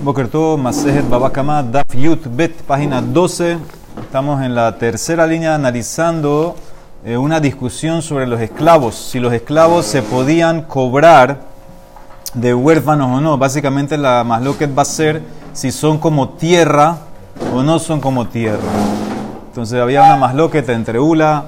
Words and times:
Bokerto, 0.00 0.56
Masejet 0.56 1.08
Babakama, 1.08 1.60
Daf 1.60 1.92
Yut 1.92 2.24
Bet, 2.28 2.62
página 2.62 3.02
12. 3.02 3.58
Estamos 4.00 4.40
en 4.44 4.54
la 4.54 4.78
tercera 4.78 5.26
línea 5.26 5.56
analizando 5.56 6.54
eh, 7.04 7.16
una 7.16 7.40
discusión 7.40 8.00
sobre 8.00 8.28
los 8.28 8.40
esclavos. 8.40 8.94
Si 8.94 9.18
los 9.18 9.32
esclavos 9.32 9.86
se 9.86 10.02
podían 10.02 10.62
cobrar 10.62 11.40
de 12.32 12.54
huérfanos 12.54 13.18
o 13.18 13.20
no. 13.20 13.38
Básicamente 13.38 13.98
la 13.98 14.22
masloquet 14.22 14.70
va 14.76 14.82
a 14.82 14.84
ser 14.84 15.20
si 15.52 15.72
son 15.72 15.98
como 15.98 16.28
tierra 16.30 16.98
o 17.52 17.64
no 17.64 17.80
son 17.80 18.00
como 18.00 18.28
tierra. 18.28 18.58
Entonces 19.48 19.80
había 19.80 20.04
una 20.04 20.16
masloquet 20.16 20.68
entre 20.68 21.00
Ula, 21.00 21.46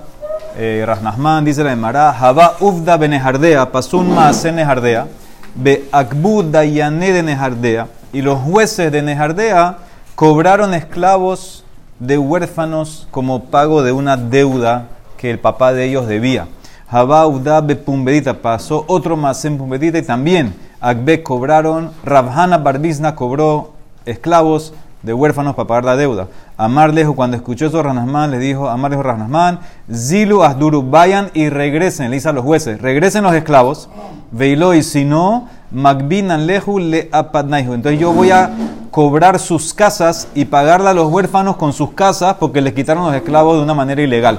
eh, 0.56 0.82
Rasnasman, 0.84 1.44
dice 1.44 1.62
la 1.62 1.70
Emara, 1.70 2.12
Jabá 2.12 2.56
Ufda 2.58 2.96
Benejardea, 2.96 3.70
pasó 3.70 3.98
un 3.98 4.16
en 4.44 4.56
Nejardea, 4.56 5.06
Be 5.54 5.84
Akbu 5.92 6.50
Dayane 6.50 7.12
de 7.12 7.22
Nejardea, 7.22 7.86
y 8.12 8.22
los 8.22 8.40
jueces 8.40 8.90
de 8.92 9.02
Nejardea 9.02 9.78
cobraron 10.14 10.74
esclavos 10.74 11.64
de 11.98 12.18
huérfanos 12.18 13.06
como 13.10 13.44
pago 13.44 13.82
de 13.82 13.92
una 13.92 14.16
deuda 14.16 14.88
que 15.16 15.30
el 15.30 15.38
papá 15.38 15.72
de 15.72 15.84
ellos 15.84 16.06
debía. 16.06 16.48
Jabá 16.90 17.26
Ufda 17.26 17.64
Pumbedita, 17.84 18.34
pasó 18.34 18.84
otro 18.88 19.18
en 19.44 19.58
Pumbedita 19.58 19.98
y 19.98 20.02
también 20.02 20.54
Akbe 20.80 21.22
cobraron, 21.22 21.92
Rabhana 22.04 22.58
Barbizna 22.58 23.14
cobró 23.14 23.74
esclavos 24.06 24.72
de 25.02 25.14
huérfanos 25.14 25.54
para 25.54 25.68
pagar 25.68 25.84
la 25.84 25.96
deuda. 25.96 26.28
Amarlejo, 26.56 27.14
cuando 27.14 27.36
escuchó 27.36 27.66
eso, 27.66 27.82
Ranasman 27.82 28.30
le 28.30 28.38
dijo, 28.38 28.68
Amarlejo 28.68 29.02
Ranasman, 29.02 29.60
Zilu 29.92 30.42
Asduru, 30.42 30.82
vayan 30.82 31.30
y 31.32 31.48
regresen, 31.48 32.10
le 32.10 32.16
dice 32.16 32.28
a 32.28 32.32
los 32.32 32.44
jueces, 32.44 32.80
regresen 32.80 33.22
los 33.22 33.34
esclavos, 33.34 33.88
veilo 34.30 34.74
y 34.74 34.82
si 34.82 35.04
no, 35.04 35.48
Magbinan 35.70 36.46
Lehu 36.46 36.78
le 36.78 37.08
apadnaihu. 37.12 37.74
Entonces 37.74 38.00
yo 38.00 38.12
voy 38.12 38.30
a 38.30 38.50
cobrar 38.90 39.38
sus 39.38 39.72
casas 39.72 40.28
y 40.34 40.44
pagarle 40.44 40.88
a 40.88 40.94
los 40.94 41.10
huérfanos 41.10 41.56
con 41.56 41.72
sus 41.72 41.92
casas 41.92 42.36
porque 42.38 42.60
les 42.60 42.72
quitaron 42.72 43.04
los 43.04 43.14
esclavos 43.14 43.56
de 43.56 43.62
una 43.62 43.74
manera 43.74 44.02
ilegal. 44.02 44.38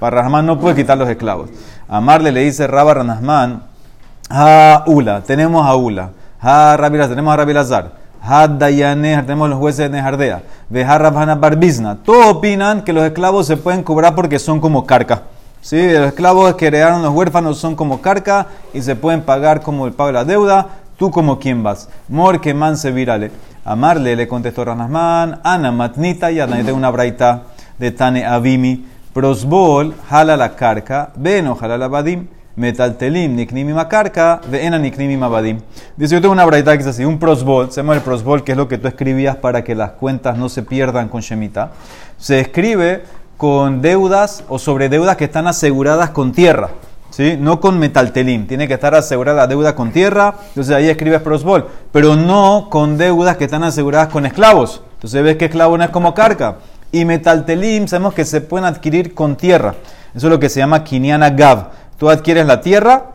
Para 0.00 0.16
Ranasman 0.16 0.46
no 0.46 0.58
puede 0.58 0.76
quitar 0.76 0.98
los 0.98 1.08
esclavos. 1.08 1.50
Amarle 1.88 2.32
le 2.32 2.40
dice 2.40 2.66
Rabba 2.66 2.94
Ranasman, 2.94 3.62
Ha 4.28 4.84
Ula, 4.86 5.22
tenemos 5.22 5.64
a 5.66 5.76
Ula. 5.76 6.10
Ha 6.40 6.76
tenemos 7.08 7.32
a 7.32 7.36
Rabilazar. 7.36 8.06
Haddayane, 8.26 9.22
tenemos 9.22 9.48
los 9.48 9.58
jueces 9.58 9.88
de 9.88 9.96
Nejardea, 9.96 10.42
Beharrabhana 10.68 11.36
Barbizna. 11.36 11.96
Todos 12.02 12.26
opinan 12.26 12.82
que 12.82 12.92
los 12.92 13.04
esclavos 13.04 13.46
se 13.46 13.56
pueden 13.56 13.84
cobrar 13.84 14.16
porque 14.16 14.40
son 14.40 14.60
como 14.60 14.84
carca. 14.84 15.22
¿Sí? 15.60 15.92
Los 15.92 16.08
esclavos 16.08 16.54
que 16.54 16.68
heredaron 16.68 17.02
los 17.02 17.12
huérfanos 17.12 17.58
son 17.58 17.74
como 17.74 18.00
carca 18.00 18.46
y 18.72 18.82
se 18.82 18.96
pueden 18.96 19.22
pagar 19.22 19.62
como 19.62 19.86
el 19.86 19.92
pago 19.92 20.08
de 20.08 20.12
la 20.12 20.24
deuda. 20.24 20.68
¿Tú 20.96 21.10
como 21.10 21.38
quién 21.38 21.62
vas? 21.62 21.88
Mor 22.08 22.40
que 22.40 22.54
man 22.54 22.76
se 22.76 22.90
virale. 22.90 23.30
Amarle 23.64 24.14
le 24.16 24.28
contestó 24.28 24.64
Ranasman, 24.64 25.40
Ana 25.42 25.72
matnita 25.72 26.30
y 26.30 26.36
de 26.36 26.72
una 26.72 26.90
braita 26.90 27.42
de 27.78 27.90
Tane 27.90 28.24
Avimi. 28.24 28.86
Prosbol, 29.12 29.94
jala 30.08 30.36
la 30.36 30.54
carca, 30.54 31.10
ven 31.16 31.52
jala 31.54 31.78
la 31.78 31.88
badim 31.88 32.28
metaltelim 32.56 33.36
niknimi 33.36 33.72
makarka, 33.72 34.40
veena 34.50 34.78
niknimi 34.78 35.16
mabadim. 35.16 35.60
Dice, 35.96 36.14
yo 36.14 36.20
tengo 36.20 36.32
una 36.32 36.44
braita 36.44 36.76
que 36.76 36.82
es 36.82 36.88
así, 36.88 37.04
un 37.04 37.18
prosbol, 37.18 37.70
se 37.70 37.80
llama 37.80 37.94
el 37.94 38.00
prosbol, 38.00 38.42
que 38.42 38.52
es 38.52 38.58
lo 38.58 38.66
que 38.66 38.78
tú 38.78 38.88
escribías 38.88 39.36
para 39.36 39.62
que 39.62 39.74
las 39.74 39.92
cuentas 39.92 40.36
no 40.36 40.48
se 40.48 40.62
pierdan 40.62 41.08
con 41.08 41.20
Shemita. 41.20 41.70
Se 42.16 42.40
escribe 42.40 43.04
con 43.36 43.82
deudas 43.82 44.44
o 44.48 44.58
sobre 44.58 44.88
deudas 44.88 45.16
que 45.16 45.24
están 45.24 45.46
aseguradas 45.46 46.10
con 46.10 46.32
tierra. 46.32 46.70
¿Sí? 47.10 47.36
No 47.38 47.60
con 47.60 47.78
metaltelim, 47.78 48.46
tiene 48.46 48.68
que 48.68 48.74
estar 48.74 48.94
asegurada 48.94 49.42
la 49.42 49.46
deuda 49.46 49.74
con 49.74 49.90
tierra, 49.90 50.34
entonces 50.48 50.74
ahí 50.74 50.88
escribes 50.88 51.22
prosbol, 51.22 51.66
pero 51.90 52.14
no 52.14 52.66
con 52.68 52.98
deudas 52.98 53.38
que 53.38 53.44
están 53.44 53.64
aseguradas 53.64 54.08
con 54.08 54.26
esclavos. 54.26 54.82
Entonces 54.94 55.22
ves 55.22 55.36
que 55.36 55.46
esclavo 55.46 55.78
no 55.78 55.84
es 55.84 55.90
como 55.90 56.12
carca. 56.12 56.56
Y 56.92 57.04
metaltelim 57.04 57.88
sabemos 57.88 58.12
que 58.12 58.24
se 58.24 58.40
pueden 58.40 58.66
adquirir 58.66 59.14
con 59.14 59.36
tierra. 59.36 59.74
Eso 60.14 60.26
es 60.26 60.30
lo 60.30 60.38
que 60.38 60.48
se 60.48 60.60
llama 60.60 60.84
kiniana 60.84 61.30
gav. 61.30 61.70
Tú 61.96 62.10
adquieres 62.10 62.46
la 62.46 62.60
tierra, 62.60 63.12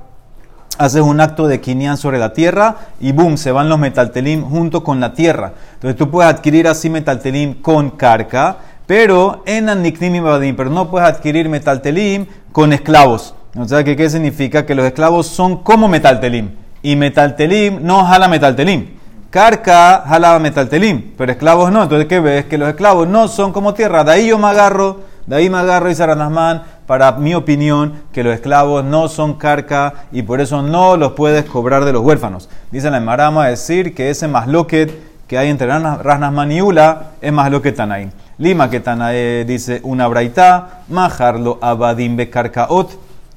haces 0.77 1.01
un 1.01 1.21
acto 1.21 1.47
de 1.47 1.61
quinián 1.61 1.97
sobre 1.97 2.17
la 2.17 2.33
tierra 2.33 2.75
y 2.99 3.11
boom, 3.11 3.37
se 3.37 3.51
van 3.51 3.69
los 3.69 3.77
metaltelim 3.77 4.43
junto 4.43 4.83
con 4.83 4.99
la 4.99 5.13
tierra. 5.13 5.53
Entonces 5.75 5.97
tú 5.97 6.09
puedes 6.09 6.31
adquirir 6.31 6.67
así 6.67 6.89
metaltelim 6.89 7.61
con 7.61 7.91
carca, 7.91 8.57
pero 8.91 9.41
en 9.45 9.69
aniknim 9.69 10.21
badim, 10.21 10.53
pero 10.53 10.69
no 10.69 10.89
puedes 10.89 11.07
adquirir 11.07 11.47
metaltelim 11.47 12.25
con 12.51 12.73
esclavos. 12.73 13.33
O 13.57 13.65
sea, 13.65 13.85
¿qué, 13.85 13.95
¿qué 13.95 14.09
significa? 14.09 14.65
Que 14.65 14.75
los 14.75 14.85
esclavos 14.85 15.27
son 15.27 15.63
como 15.63 15.87
metaltelim 15.87 16.49
y 16.83 16.97
metaltelim 16.97 17.79
no 17.81 18.03
jala 18.03 18.27
metaltelim. 18.27 18.87
Carca 19.29 20.03
jala 20.05 20.37
metaltelim, 20.39 21.13
pero 21.17 21.31
esclavos 21.31 21.71
no. 21.71 21.83
Entonces, 21.83 22.05
¿qué 22.09 22.19
ves? 22.19 22.45
Que 22.47 22.57
los 22.57 22.67
esclavos 22.67 23.07
no 23.07 23.29
son 23.29 23.53
como 23.53 23.73
tierra. 23.73 24.03
De 24.03 24.11
ahí 24.11 24.27
yo 24.27 24.37
me 24.37 24.47
agarro, 24.47 24.99
de 25.25 25.37
ahí 25.37 25.49
me 25.49 25.59
agarro 25.59 25.89
y 25.89 25.95
Saranasman 25.95 26.63
para 26.85 27.13
mi 27.13 27.33
opinión, 27.33 27.93
que 28.11 28.25
los 28.25 28.33
esclavos 28.33 28.83
no 28.83 29.07
son 29.07 29.35
carca 29.35 29.93
y 30.11 30.23
por 30.23 30.41
eso 30.41 30.61
no 30.61 30.97
los 30.97 31.13
puedes 31.13 31.45
cobrar 31.45 31.85
de 31.85 31.93
los 31.93 32.03
huérfanos. 32.03 32.49
Dice 32.71 32.91
la 32.91 32.99
Marama 32.99 33.47
decir 33.47 33.95
que 33.95 34.09
ese 34.09 34.27
masloquet 34.27 35.11
que 35.27 35.37
hay 35.37 35.47
entre 35.47 35.67
Rasnasman 35.67 36.51
y 36.51 36.61
Ula 36.61 37.11
es 37.21 37.31
masloquet 37.31 37.73
Tanaim. 37.73 38.11
Lima 38.41 38.71
que 38.71 38.79
Tanae 38.79 39.45
dice 39.45 39.81
una 39.83 40.07
braita, 40.07 40.81
majarlo 40.89 41.59
abadim 41.61 42.15
be 42.15 42.27
karkaot, 42.27 42.89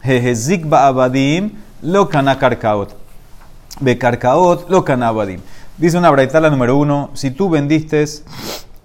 jejezik 0.02 0.64
ba 0.66 0.86
abadim, 0.86 1.50
lo 1.82 2.08
kana 2.08 2.38
karkaot. 2.38 2.96
Be 3.80 3.98
karkaot, 3.98 4.70
lo 4.70 4.82
kana 4.82 5.08
abadim. 5.08 5.40
Dice 5.76 5.98
una 5.98 6.10
braita 6.10 6.40
la 6.40 6.48
número 6.48 6.78
uno, 6.78 7.10
si 7.12 7.30
tú 7.30 7.50
vendiste 7.50 8.02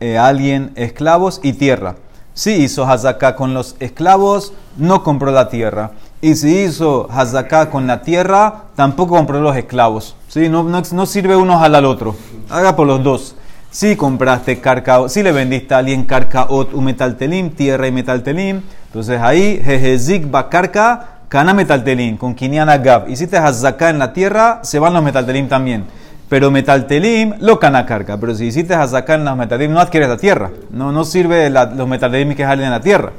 eh, 0.01 0.17
a 0.17 0.27
alguien 0.27 0.73
esclavos 0.75 1.39
y 1.41 1.53
tierra, 1.53 1.95
si 2.33 2.51
hizo 2.51 2.83
Hazaká 2.85 3.37
con 3.37 3.53
los 3.53 3.77
esclavos, 3.79 4.51
no 4.75 5.03
compró 5.03 5.31
la 5.31 5.47
tierra. 5.47 5.91
Y 6.19 6.35
si 6.35 6.63
hizo 6.63 7.07
Hazaká 7.09 7.69
con 7.69 7.87
la 7.87 8.01
tierra, 8.01 8.63
tampoco 8.75 9.15
compró 9.15 9.39
los 9.39 9.55
esclavos. 9.55 10.17
¿Sí? 10.27 10.49
No, 10.49 10.63
no, 10.63 11.05
sirve 11.05 11.37
uno 11.37 11.63
al 11.63 11.85
otro. 11.85 12.13
Haga 12.49 12.75
por 12.75 12.87
los 12.87 13.01
dos. 13.03 13.35
Si 13.71 13.95
compraste 13.95 14.59
carcaot, 14.59 15.09
si 15.09 15.21
le 15.21 15.31
vendiste 15.31 15.75
a 15.75 15.77
alguien 15.77 16.05
carcaot 16.05 16.73
un 16.73 16.85
metaltelim, 16.85 17.51
tierra 17.51 17.87
y 17.87 17.91
metaltelim, 17.91 18.61
entonces 18.87 19.21
ahí 19.21 19.61
jejezik 19.63 20.33
va 20.33 20.49
carca, 20.49 21.19
cana 21.27 21.53
metaltelim, 21.53 22.17
con 22.17 22.33
quiniana 22.33 22.79
gab. 22.79 23.07
Hiciste 23.07 23.37
hazaká 23.37 23.91
en 23.91 23.99
la 23.99 24.11
tierra, 24.11 24.59
se 24.63 24.79
van 24.79 24.93
los 24.93 25.03
metaltelim 25.03 25.47
también. 25.47 25.85
Pero 26.29 26.49
metaltelim 26.49 27.35
lo 27.39 27.59
carga. 27.59 28.17
Pero 28.19 28.33
si 28.33 28.45
hiciste 28.45 28.73
sacar 28.87 29.19
en 29.19 29.25
los 29.25 29.37
metaltelim, 29.37 29.73
no 29.73 29.79
adquieres 29.79 30.09
la 30.09 30.17
tierra. 30.17 30.51
No, 30.71 30.91
no 30.91 31.03
sirve 31.03 31.49
los 31.51 31.87
metaltelim 31.87 32.35
que 32.35 32.43
salen 32.43 32.65
en 32.65 32.71
la 32.71 32.81
tierra. 32.81 33.11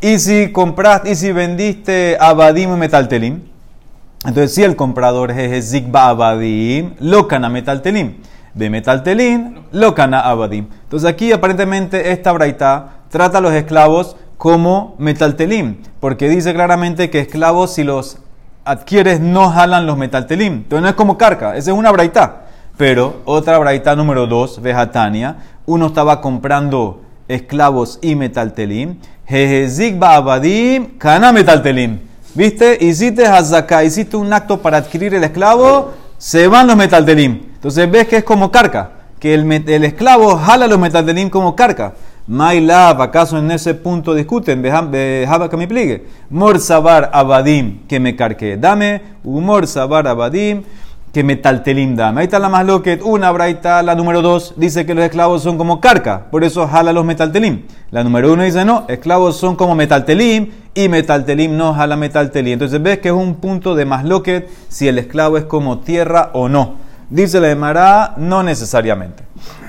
Y 0.00 0.18
si 0.18 0.52
compraste, 0.52 1.10
y 1.10 1.14
si 1.14 1.32
vendiste 1.32 2.16
abadim 2.18 2.74
y 2.74 2.76
metaltelim, 2.76 3.40
entonces 4.24 4.54
si 4.54 4.62
el 4.62 4.74
comprador 4.74 5.30
es 5.32 5.70
zigba 5.70 6.08
abadim, 6.08 6.94
lo 6.98 7.28
cana 7.28 7.48
metaltelim. 7.48 8.16
De 8.54 8.68
metaltelim, 8.70 9.62
lo 9.72 9.94
cana 9.94 10.20
abadim. 10.20 10.66
Entonces 10.82 11.08
aquí 11.08 11.32
aparentemente 11.32 12.12
esta 12.12 12.32
braita 12.32 13.04
trata 13.08 13.38
a 13.38 13.40
los 13.40 13.52
esclavos 13.52 14.16
como 14.36 14.94
metaltelim, 14.98 15.76
porque 16.00 16.28
dice 16.28 16.52
claramente 16.52 17.10
que 17.10 17.20
esclavos 17.20 17.74
si 17.74 17.84
los 17.84 18.18
adquieres 18.64 19.20
no 19.20 19.50
jalan 19.50 19.86
los 19.86 19.96
metaltelim. 19.96 20.54
Entonces 20.54 20.82
no 20.82 20.88
es 20.88 20.94
como 20.94 21.16
carca, 21.16 21.56
esa 21.56 21.70
es 21.70 21.76
una 21.76 21.92
braita. 21.92 22.42
Pero 22.76 23.22
otra 23.24 23.58
braita 23.58 23.94
número 23.94 24.26
2, 24.26 24.62
Vejatania, 24.62 25.36
uno 25.66 25.86
estaba 25.86 26.20
comprando 26.20 27.02
esclavos 27.28 27.98
y 28.02 28.14
metaltelim. 28.14 28.98
Jejezik 29.26 30.02
abadim, 30.02 30.98
kana 30.98 31.32
metaltelim. 31.32 32.00
¿Viste? 32.34 32.78
Hiciste 32.80 33.26
hazaka, 33.26 33.84
hiciste 33.84 34.16
un 34.16 34.32
acto 34.32 34.60
para 34.60 34.78
adquirir 34.78 35.14
el 35.14 35.22
esclavo, 35.22 35.92
se 36.22 36.46
van 36.46 36.68
los 36.68 36.76
metaltelim. 36.76 37.40
Entonces 37.54 37.90
ves 37.90 38.06
que 38.06 38.18
es 38.18 38.24
como 38.24 38.52
carca, 38.52 38.92
que 39.18 39.34
el, 39.34 39.50
el 39.68 39.84
esclavo 39.84 40.36
jala 40.36 40.68
los 40.68 40.78
metaltelim 40.78 41.28
como 41.28 41.56
carca. 41.56 41.94
Mailab, 42.28 43.02
¿acaso 43.02 43.38
en 43.38 43.50
ese 43.50 43.74
punto 43.74 44.14
discuten? 44.14 44.62
Dejaba 44.62 45.50
que 45.50 45.56
me 45.56 45.66
pligue. 45.66 46.06
Mor 46.30 46.60
sabar 46.60 47.10
abadim, 47.12 47.80
que 47.88 47.98
me 47.98 48.14
carque. 48.14 48.56
Dame, 48.56 49.02
humor 49.24 49.64
abadim, 49.76 50.62
que 51.12 51.24
me 51.24 51.34
dame. 51.34 52.20
Ahí 52.20 52.26
está 52.26 52.38
la 52.38 52.48
más 52.48 52.64
loquet. 52.64 53.02
Una 53.02 53.32
braita, 53.32 53.82
la 53.82 53.96
número 53.96 54.22
dos, 54.22 54.54
dice 54.56 54.86
que 54.86 54.94
los 54.94 55.04
esclavos 55.04 55.42
son 55.42 55.58
como 55.58 55.80
carca, 55.80 56.26
por 56.30 56.44
eso 56.44 56.68
jala 56.68 56.92
los 56.92 57.04
metaltelim. 57.04 57.62
La 57.90 58.04
número 58.04 58.32
uno 58.32 58.44
dice 58.44 58.64
no, 58.64 58.84
esclavos 58.88 59.36
son 59.36 59.56
como 59.56 59.74
metaltelim 59.74 60.52
y 60.74 60.88
metaltelim 60.88 61.56
no 61.56 61.74
jala 61.74 61.96
metaltelim. 61.96 62.54
Entonces 62.54 62.82
ves 62.82 62.98
que 62.98 63.08
es 63.08 63.14
un 63.14 63.36
punto 63.36 63.74
de 63.74 63.84
más 63.84 64.04
loquet 64.04 64.48
si 64.68 64.88
el 64.88 64.98
esclavo 64.98 65.36
es 65.36 65.44
como 65.44 65.80
tierra 65.80 66.30
o 66.32 66.48
no. 66.48 66.76
Dice 67.10 67.40
la 67.40 67.48
de 67.48 67.56
Mará, 67.56 68.14
no 68.16 68.42
necesariamente. 68.42 69.24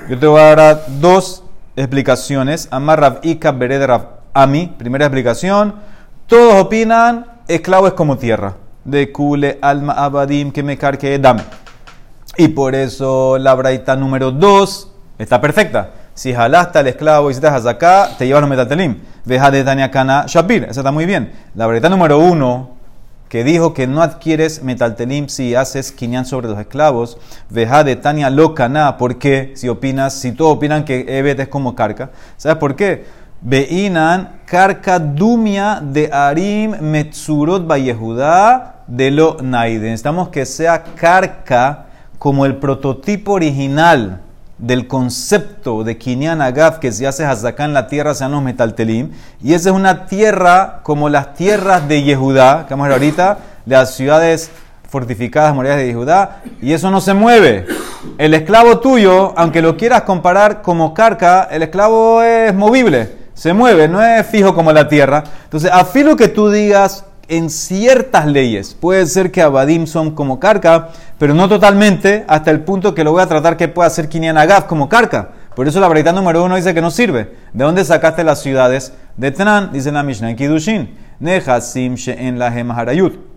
Yo 0.08 0.18
te 0.18 0.26
voy 0.26 0.40
a 0.40 0.56
dar 0.56 0.84
dos 1.00 1.44
explicaciones. 1.76 2.68
Amar 2.70 3.00
Rav 3.00 3.18
Ika 3.22 3.52
Bered 3.52 3.84
Rav 3.84 4.06
Ami, 4.32 4.68
primera 4.78 5.06
explicación. 5.06 5.74
Todos 6.26 6.54
opinan, 6.54 7.26
esclavo 7.46 7.86
es 7.86 7.92
como 7.92 8.16
tierra. 8.16 8.54
De 8.84 9.12
Kule 9.12 9.58
Alma 9.60 9.92
Abadim 9.92 10.52
que 10.52 10.62
me 10.62 10.78
carque 10.78 11.18
dame. 11.18 11.42
Y 12.36 12.48
por 12.48 12.74
eso 12.74 13.38
la 13.38 13.54
braita 13.54 13.94
número 13.94 14.30
2 14.30 14.90
está 15.18 15.40
perfecta. 15.40 15.90
Si 16.14 16.32
jalaste 16.32 16.78
al 16.78 16.86
esclavo 16.86 17.28
y 17.28 17.32
hiciste 17.32 17.48
acá, 17.48 18.10
te 18.16 18.26
llevas 18.26 18.42
los 18.42 18.50
metatelim. 18.50 18.98
Veja 19.24 19.50
de 19.50 19.64
Tania 19.64 19.90
Kana 19.90 20.26
Shapir. 20.28 20.64
Eso 20.70 20.80
está 20.80 20.92
muy 20.92 21.06
bien. 21.06 21.32
La 21.56 21.66
braita 21.66 21.88
número 21.88 22.18
1 22.18 22.70
que 23.28 23.42
dijo 23.42 23.74
que 23.74 23.88
no 23.88 24.00
adquieres 24.00 24.62
metaltelim 24.62 25.28
si 25.28 25.56
haces 25.56 25.90
quinián 25.90 26.24
sobre 26.24 26.46
los 26.46 26.56
esclavos. 26.60 27.18
Veja 27.50 27.82
de 27.82 27.96
Tania 27.96 28.30
Lokana. 28.30 28.96
¿Por 28.96 29.18
qué? 29.18 29.54
Si 29.56 29.68
opinas, 29.68 30.14
si 30.14 30.30
todos 30.30 30.56
opinan 30.56 30.84
que 30.84 31.04
Evet 31.08 31.40
es 31.40 31.48
como 31.48 31.74
carca. 31.74 32.10
¿Sabes 32.36 32.58
por 32.58 32.76
qué? 32.76 33.06
Veinan 33.40 34.40
carca 34.46 35.00
dumia 35.00 35.80
de 35.82 36.10
Arim 36.12 36.76
Metzurot 36.80 37.68
Yehudá 37.76 38.84
de 38.86 39.10
lo 39.10 39.38
Naiden. 39.42 39.82
Necesitamos 39.82 40.28
que 40.28 40.46
sea 40.46 40.84
carca 40.84 41.86
como 42.20 42.46
el 42.46 42.56
prototipo 42.56 43.32
original 43.32 44.20
del 44.66 44.86
concepto 44.86 45.84
de 45.84 45.98
Kinyan 45.98 46.40
Agaf 46.40 46.78
que 46.78 46.90
se 46.90 47.06
hace 47.06 47.24
acá 47.24 47.64
en 47.64 47.74
la 47.74 47.86
tierra 47.86 48.14
sean 48.14 48.32
los 48.32 48.42
metaltelim. 48.42 49.10
Y 49.42 49.52
esa 49.52 49.70
es 49.70 49.74
una 49.74 50.06
tierra 50.06 50.80
como 50.82 51.08
las 51.08 51.34
tierras 51.34 51.86
de 51.86 52.02
Yehudá, 52.02 52.64
que 52.66 52.74
vamos 52.74 52.86
a 52.86 52.88
ver 52.88 52.92
ahorita, 52.94 53.38
las 53.66 53.94
ciudades 53.94 54.50
fortificadas, 54.88 55.54
murallas 55.54 55.78
de 55.78 55.88
Yehudá, 55.88 56.42
y 56.62 56.72
eso 56.72 56.90
no 56.90 57.00
se 57.00 57.12
mueve. 57.14 57.66
El 58.16 58.32
esclavo 58.32 58.78
tuyo, 58.78 59.34
aunque 59.36 59.60
lo 59.60 59.76
quieras 59.76 60.02
comparar 60.02 60.62
como 60.62 60.94
carca, 60.94 61.48
el 61.50 61.62
esclavo 61.62 62.22
es 62.22 62.54
movible, 62.54 63.10
se 63.34 63.52
mueve, 63.52 63.88
no 63.88 64.02
es 64.02 64.26
fijo 64.26 64.54
como 64.54 64.72
la 64.72 64.88
tierra. 64.88 65.24
Entonces, 65.44 65.70
a 65.70 65.84
filo 65.84 66.16
que 66.16 66.28
tú 66.28 66.50
digas 66.50 67.04
en 67.28 67.50
ciertas 67.50 68.26
leyes. 68.26 68.76
Puede 68.78 69.06
ser 69.06 69.30
que 69.30 69.42
Abadim 69.42 69.86
son 69.86 70.12
como 70.12 70.38
carca, 70.40 70.90
pero 71.18 71.34
no 71.34 71.48
totalmente, 71.48 72.24
hasta 72.28 72.50
el 72.50 72.60
punto 72.60 72.94
que 72.94 73.04
lo 73.04 73.12
voy 73.12 73.22
a 73.22 73.26
tratar 73.26 73.56
que 73.56 73.68
pueda 73.68 73.88
ser 73.90 74.08
Kinyan 74.08 74.38
Agaf 74.38 74.64
como 74.64 74.88
carca. 74.88 75.30
Por 75.54 75.68
eso 75.68 75.80
la 75.80 75.88
breita 75.88 76.12
número 76.12 76.44
uno 76.44 76.56
dice 76.56 76.74
que 76.74 76.80
no 76.80 76.90
sirve. 76.90 77.36
¿De 77.52 77.64
dónde 77.64 77.84
sacaste 77.84 78.24
las 78.24 78.42
ciudades? 78.42 78.92
De 79.16 79.30
Tran, 79.30 79.72
dice 79.72 79.92
la 79.92 80.02
Mishnah 80.02 80.30
en 80.30 80.36
Kidushin. 80.36 80.96
Nehasim 81.20 81.94
en 82.06 82.38
la 82.38 82.48
Harayut 82.48 83.34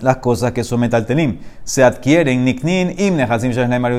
las 0.00 0.16
cosas 0.16 0.52
que 0.52 0.64
son 0.64 0.80
metaltelim. 0.80 1.38
Se 1.62 1.84
adquieren 1.84 2.44
niknin 2.44 2.94
im 2.98 3.16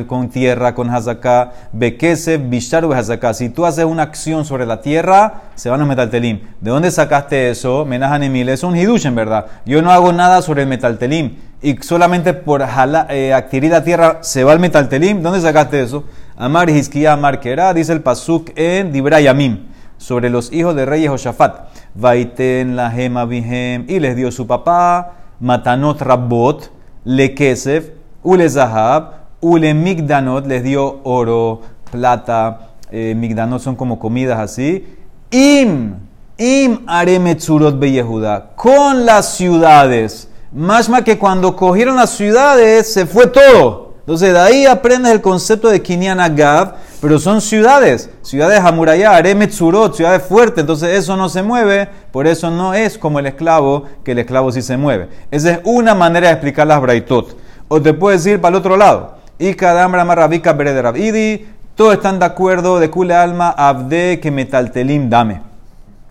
con 0.08 0.30
tierra, 0.30 0.76
con 0.76 0.90
hazaká, 0.90 1.54
bekese, 1.72 2.38
bisharu 2.38 2.94
hazaká. 2.94 3.34
Si 3.34 3.50
tú 3.50 3.66
haces 3.66 3.86
una 3.86 4.04
acción 4.04 4.46
sobre 4.46 4.66
la 4.66 4.82
tierra, 4.82 5.42
se 5.56 5.70
van 5.70 5.80
los 5.80 5.88
metaltelim. 5.88 6.42
¿De 6.60 6.72
dónde 6.72 6.92
sacaste 6.92 7.50
eso? 7.50 7.86
Menahanemil, 7.86 8.50
es 8.50 8.64
un 8.64 8.76
hidush 8.76 9.06
en 9.06 9.16
verdad. 9.16 9.48
Yo 9.66 9.82
no 9.82 9.92
hago 9.92 10.12
nada 10.12 10.42
sobre 10.42 10.64
el 10.64 10.68
metaltelim. 10.68 11.38
Y 11.66 11.78
solamente 11.82 12.36
por 12.36 12.62
eh, 12.62 13.34
adquirir 13.34 13.72
la 13.72 13.84
tierra 13.84 14.20
se 14.22 14.44
va 14.44 14.54
el 14.54 14.60
metaltelim. 14.60 15.24
¿Dónde 15.24 15.42
sacaste 15.42 15.82
eso? 15.82 16.04
Amar 16.38 16.70
Hizkiya 16.70 17.14
Amar 17.14 17.42
dice 17.74 17.92
el 17.92 18.04
pasuk 18.04 18.52
en 18.56 18.92
Dibrayamim, 18.92 19.66
sobre 19.98 20.30
los 20.30 20.54
hijos 20.54 20.76
de 20.76 20.86
reyes 20.86 21.10
Josafat. 21.10 21.70
Vaiten 21.96 22.76
la 22.76 22.92
gema 22.92 23.26
vihem, 23.26 23.86
y 23.88 24.00
les 24.00 24.16
dio 24.16 24.30
su 24.32 24.46
papá 24.46 25.14
matanot 25.40 26.00
rabot, 26.02 26.72
le 27.04 27.34
kesef, 27.34 27.90
ule 28.22 28.48
zahab, 28.48 29.14
ule 29.42 29.74
migdanot, 29.74 30.46
les 30.46 30.62
dio 30.62 31.00
oro, 31.04 31.62
plata, 31.92 32.60
eh, 32.92 33.16
migdanot 33.18 33.60
son 33.60 33.76
como 33.76 33.98
comidas 33.98 34.38
así. 34.38 34.86
Im, 35.32 35.96
im 36.38 36.82
aremetzurot 36.86 37.80
be 37.80 37.90
Yehuda, 37.90 38.52
con 38.56 39.04
las 39.04 39.36
ciudades. 39.36 40.30
Más 40.56 40.88
más 40.88 41.02
que 41.02 41.20
cuando 41.20 41.54
cogieron 41.54 41.98
las 41.98 42.12
ciudades 42.12 42.94
se 42.94 43.06
fue 43.06 43.28
todo. 43.28 43.94
Entonces 44.00 44.32
de 44.32 44.40
ahí 44.40 44.66
aprendes 44.66 45.12
el 45.12 45.20
concepto 45.20 45.68
de 45.68 45.82
Kinyan 45.82 46.22
Agav, 46.22 46.76
pero 47.02 47.20
son 47.20 47.42
ciudades, 47.42 48.10
ciudades 48.22 48.62
Hamurayá, 48.62 49.18
Aremetzurot, 49.18 49.94
ciudades 49.94 50.24
fuertes, 50.24 50.62
entonces 50.62 50.98
eso 50.98 51.18
no 51.18 51.28
se 51.28 51.44
mueve, 51.44 51.90
por 52.14 52.26
eso 52.26 52.50
no 52.52 52.74
es 52.74 52.98
como 52.98 53.20
el 53.20 53.26
esclavo, 53.26 53.84
que 54.06 54.14
el 54.14 54.20
esclavo 54.20 54.50
sí 54.50 54.62
se 54.62 54.78
mueve. 54.78 55.10
Esa 55.30 55.52
es 55.52 55.60
una 55.66 55.94
manera 55.94 56.28
de 56.28 56.34
explicar 56.36 56.66
las 56.68 56.80
Braitot. 56.80 57.36
O 57.68 57.82
te 57.82 57.94
puedes 57.94 58.26
ir 58.26 58.40
para 58.40 58.56
el 58.56 58.60
otro 58.60 58.78
lado. 58.78 59.18
Y 59.38 59.56
cada 59.56 59.90
Marravika 59.90 60.54
Berederabidi, 60.54 61.48
todos 61.76 61.96
están 61.96 62.18
de 62.18 62.28
acuerdo 62.28 62.80
de 62.80 62.90
Kule 62.90 63.14
Alma, 63.14 63.50
Abde, 63.50 64.22
que 64.22 64.32
Metaltelim 64.32 65.10
dame. 65.10 65.42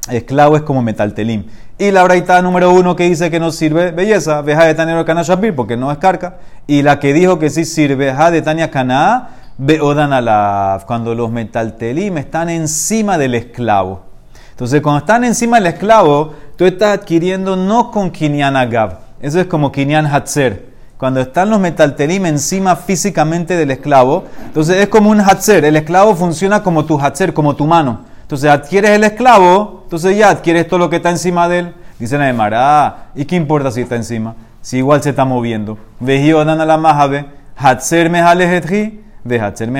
Esclavo 0.09 0.57
es 0.57 0.63
como 0.63 0.83
Metaltelim. 0.83 1.45
Y 1.79 1.91
la 1.91 2.05
braita 2.05 2.41
número 2.43 2.73
uno 2.73 2.95
que 2.95 3.05
dice 3.05 3.31
que 3.31 3.41
no 3.41 3.51
sirve, 3.51 3.91
belleza, 3.91 4.43
veja 4.43 4.65
de 4.65 4.75
Tania 4.75 5.03
Shapir, 5.23 5.57
porque 5.57 5.77
no 5.77 5.91
es 5.91 5.99
carca. 5.99 6.37
Y 6.67 6.83
la 6.83 7.01
que 7.01 7.13
dijo 7.13 7.39
que 7.39 7.51
sí 7.51 7.65
sirve, 7.65 7.97
veja 7.97 8.31
de 8.31 8.43
Tania 8.43 8.71
Cana, 8.71 9.31
beodan 9.59 10.13
alaf, 10.13 10.85
cuando 10.85 11.15
los 11.15 11.31
metaltelim 11.31 12.19
están 12.19 12.49
encima 12.49 13.19
del 13.19 13.35
esclavo. 13.35 14.03
Entonces, 14.51 14.81
cuando 14.83 15.01
están 15.01 15.25
encima 15.25 15.57
del 15.57 15.67
esclavo, 15.67 16.35
tú 16.57 16.65
estás 16.65 16.99
adquiriendo 16.99 17.57
no 17.57 17.91
con 17.91 18.11
Kinyan 18.11 18.57
Agab, 18.57 18.99
eso 19.21 19.41
es 19.41 19.47
como 19.47 19.73
Kinyan 19.73 20.07
Hatzer. 20.07 20.75
Cuando 20.97 21.21
están 21.21 21.51
los 21.51 21.59
metaltelim 21.59 22.25
encima 22.27 22.77
físicamente 22.77 23.57
del 23.57 23.73
esclavo, 23.73 24.25
entonces 24.45 24.77
es 24.77 24.89
como 24.89 25.11
un 25.11 25.21
Hatzer. 25.21 25.65
El 25.65 25.77
esclavo 25.77 26.15
funciona 26.15 26.63
como 26.63 26.85
tu 26.85 27.01
Hatzer, 27.01 27.35
como 27.35 27.57
tu 27.57 27.67
mano. 27.67 28.01
Entonces 28.25 28.51
adquieres 28.51 28.93
el 28.93 29.05
esclavo, 29.05 29.83
entonces 29.85 30.17
ya 30.17 30.31
adquieres 30.31 30.67
todo 30.67 30.79
lo 30.79 30.89
que 30.89 30.97
está 30.97 31.11
encima 31.11 31.47
de 31.47 31.59
él. 31.59 31.75
Dice 31.99 32.17
Neymar, 32.17 33.11
¿y 33.15 33.27
qué 33.27 33.37
importa 33.37 33.71
si 33.71 33.83
está 33.83 33.97
encima? 33.97 34.35
Si 34.63 34.79
igual 34.79 35.03
se 35.03 35.11
está 35.11 35.27
moviendo. 35.27 35.77
Vejió 36.01 36.41
a 36.41 36.45
la 36.45 36.79
majabe, 36.79 37.27
hatzer 37.55 38.09
mejalejetri, 38.09 39.05
de 39.25 39.41
hatzer 39.41 39.71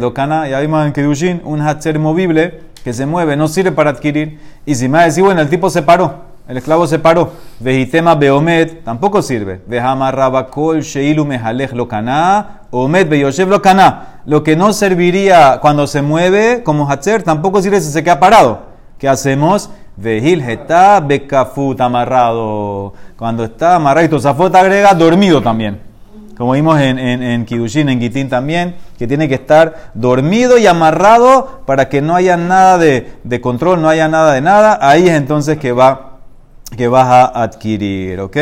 lo 0.00 0.12
cana, 0.12 0.48
ya 0.48 0.58
vimos 0.58 0.84
en 0.84 0.92
Kedushin, 0.92 1.42
un 1.44 1.60
hatzer 1.60 2.00
movible 2.00 2.60
que 2.82 2.92
se 2.92 3.06
mueve, 3.06 3.36
no 3.36 3.46
sirve 3.46 3.70
para 3.70 3.90
adquirir. 3.90 4.40
Y 4.66 4.74
si 4.74 4.88
me 4.88 5.04
decir, 5.04 5.22
bueno, 5.22 5.40
el 5.40 5.48
tipo 5.48 5.70
se 5.70 5.82
paró. 5.82 6.31
El 6.48 6.56
esclavo 6.56 6.86
se 6.86 6.98
paró. 6.98 7.32
Vejitema 7.60 8.16
beomet 8.16 8.82
tampoco 8.82 9.22
sirve. 9.22 9.60
Vejama 9.66 10.10
rabakol 10.10 10.80
sheilu 10.80 11.24
mejalej 11.24 11.72
lokana. 11.72 12.62
Omet 12.70 13.08
beyoshev 13.08 13.48
lokana. 13.48 14.20
Lo 14.26 14.42
que 14.42 14.56
no 14.56 14.72
serviría 14.72 15.58
cuando 15.60 15.86
se 15.86 16.02
mueve 16.02 16.62
como 16.64 16.90
hatzer 16.90 17.22
tampoco 17.22 17.62
sirve 17.62 17.80
si 17.80 17.92
se 17.92 18.02
queda 18.02 18.18
parado. 18.18 18.62
¿Qué 18.98 19.08
hacemos? 19.08 19.70
Vejil 19.96 20.42
geta 20.42 21.00
bekafut 21.00 21.80
amarrado. 21.80 22.92
Cuando 23.16 23.44
está 23.44 23.76
amarrado 23.76 24.08
y 24.08 24.56
agrega 24.56 24.94
dormido 24.94 25.42
también. 25.42 25.80
Como 26.36 26.52
vimos 26.52 26.80
en, 26.80 26.98
en, 26.98 27.22
en 27.22 27.44
Kidushin, 27.44 27.88
en 27.88 28.00
Gitín 28.00 28.28
también, 28.28 28.74
que 28.98 29.06
tiene 29.06 29.28
que 29.28 29.34
estar 29.34 29.90
dormido 29.94 30.58
y 30.58 30.66
amarrado 30.66 31.60
para 31.66 31.88
que 31.88 32.00
no 32.02 32.16
haya 32.16 32.36
nada 32.36 32.78
de, 32.78 33.12
de 33.22 33.40
control, 33.40 33.80
no 33.80 33.88
haya 33.88 34.08
nada 34.08 34.32
de 34.32 34.40
nada. 34.40 34.78
Ahí 34.80 35.08
es 35.08 35.14
entonces 35.14 35.58
que 35.58 35.72
va 35.72 36.11
que 36.76 36.88
vas 36.88 37.06
a 37.06 37.42
adquirir, 37.42 38.20
¿ok? 38.20 38.36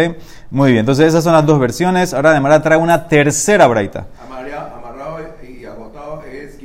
Muy 0.50 0.72
bien, 0.72 0.80
entonces 0.80 1.06
esas 1.06 1.22
son 1.24 1.32
las 1.32 1.44
dos 1.44 1.58
versiones. 1.58 2.14
Ahora 2.14 2.32
de 2.32 2.60
trae 2.60 2.78
una 2.78 3.08
tercera 3.08 3.66
braita. 3.66 4.06
Amarrado 4.24 5.18
y 5.42 5.64
agotado 5.64 6.22
es 6.22 6.58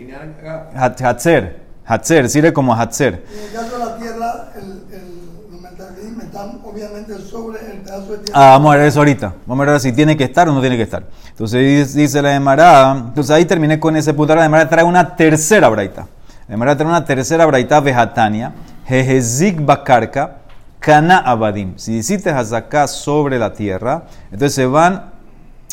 Hatzer, 1.02 1.60
Hatzer, 1.86 2.30
sirve 2.30 2.54
como 2.54 2.74
Hatzer. 2.74 3.24
En 3.32 3.44
el 3.46 3.54
caso 3.54 3.78
de 3.78 3.86
la 3.86 3.98
tierra, 3.98 4.50
el, 4.56 4.84
el 4.94 5.16
están 6.22 6.62
obviamente 6.64 7.18
sobre 7.20 7.60
el 7.60 7.78
pedazo 7.80 8.12
de 8.12 8.18
tierra. 8.20 8.34
Ah, 8.34 8.50
vamos 8.52 8.74
a 8.74 8.78
ver 8.78 8.88
eso 8.88 9.00
ahorita. 9.00 9.34
Vamos 9.46 9.68
a 9.68 9.72
ver 9.72 9.80
si 9.80 9.92
tiene 9.92 10.18
que 10.18 10.24
estar 10.24 10.48
o 10.50 10.54
no 10.54 10.62
tiene 10.62 10.78
que 10.78 10.84
estar. 10.84 11.04
Entonces 11.30 11.94
dice 11.94 12.22
la 12.22 12.36
Emara, 12.36 12.92
entonces 13.08 13.32
ahí 13.32 13.46
terminé 13.46 13.80
con 13.80 13.96
ese 13.96 14.14
punto. 14.14 14.34
Ahora 14.34 14.42
la 14.42 14.46
Emara 14.48 14.70
trae 14.70 14.84
una 14.84 15.16
tercera 15.16 15.70
braita. 15.70 16.08
La 16.48 16.56
Emara 16.56 16.76
trae 16.76 16.88
una 16.88 17.06
tercera 17.06 17.46
braita 17.46 17.80
vejatania, 17.80 18.54
jejezik 18.86 19.64
bakarka 19.66 20.45
Cana 20.86 21.18
Abadim. 21.18 21.74
Si 21.78 21.94
hiciste 21.94 22.30
Hazaká 22.30 22.88
sobre 22.88 23.40
la 23.40 23.54
tierra, 23.54 24.04
entonces 24.26 24.54
se 24.54 24.68
van 24.68 25.06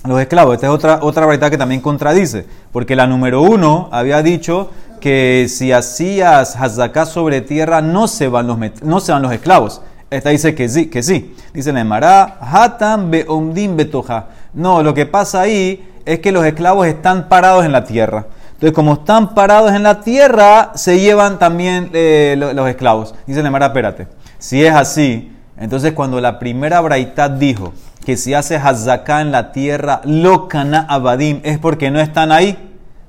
los 0.07 0.19
esclavos. 0.19 0.55
Esta 0.55 0.69
es 0.69 0.73
otra, 0.73 1.01
otra 1.03 1.27
verdad 1.27 1.51
que 1.51 1.59
también 1.59 1.83
contradice, 1.83 2.47
porque 2.73 2.97
la 2.97 3.07
número 3.07 3.43
uno 3.43 3.91
había 3.93 4.23
dicho 4.23 4.71
que 5.03 5.49
si 5.51 5.71
hacías 5.71 6.57
Hazaká 6.57 7.05
sobre 7.05 7.43
tierra 7.43 7.83
no 7.83 8.09
se 8.09 8.29
van 8.29 8.47
los, 8.47 8.57
no 8.83 9.01
se 9.01 9.13
van 9.13 9.21
los 9.21 9.33
esclavos. 9.33 9.83
Esta 10.09 10.31
dice 10.31 10.55
que 10.55 10.67
sí, 10.71 10.87
que 10.87 11.03
sí. 11.03 11.37
Dice 11.53 11.75
Nemara, 11.75 12.39
Hatam 12.41 13.11
beomdim 13.11 13.77
betoja. 13.77 14.29
No, 14.55 14.83
lo 14.83 14.95
que 14.95 15.05
pasa 15.05 15.43
ahí 15.43 15.87
es 16.07 16.21
que 16.21 16.33
los 16.33 16.47
esclavos 16.47 16.87
están 16.87 17.29
parados 17.29 17.67
en 17.67 17.73
la 17.73 17.85
tierra. 17.85 18.29
Entonces, 18.55 18.73
como 18.73 18.95
están 18.95 19.35
parados 19.35 19.73
en 19.73 19.83
la 19.83 20.01
tierra, 20.01 20.73
se 20.75 21.01
llevan 21.01 21.39
también 21.39 21.91
eh, 21.93 22.35
los, 22.39 22.67
esclavos. 22.67 23.15
Dice 23.27 23.43
Nemara, 23.43 23.67
espérate. 23.67 24.22
Si 24.43 24.67
es 24.67 24.75
así, 24.75 25.31
entonces 25.57 25.93
cuando 25.93 26.21
la 26.21 26.41
primera 26.41 26.81
braitad 26.81 27.31
dijo 27.31 27.73
que 28.05 28.17
si 28.17 28.35
hace 28.35 28.57
hazaká 28.57 29.21
en 29.21 29.31
la 29.31 29.53
tierra, 29.53 30.01
lokana 30.03 30.85
abadim, 30.89 31.39
es 31.45 31.61
porque 31.61 31.93
no 31.93 32.01
están 32.01 32.33
ahí. 32.33 32.59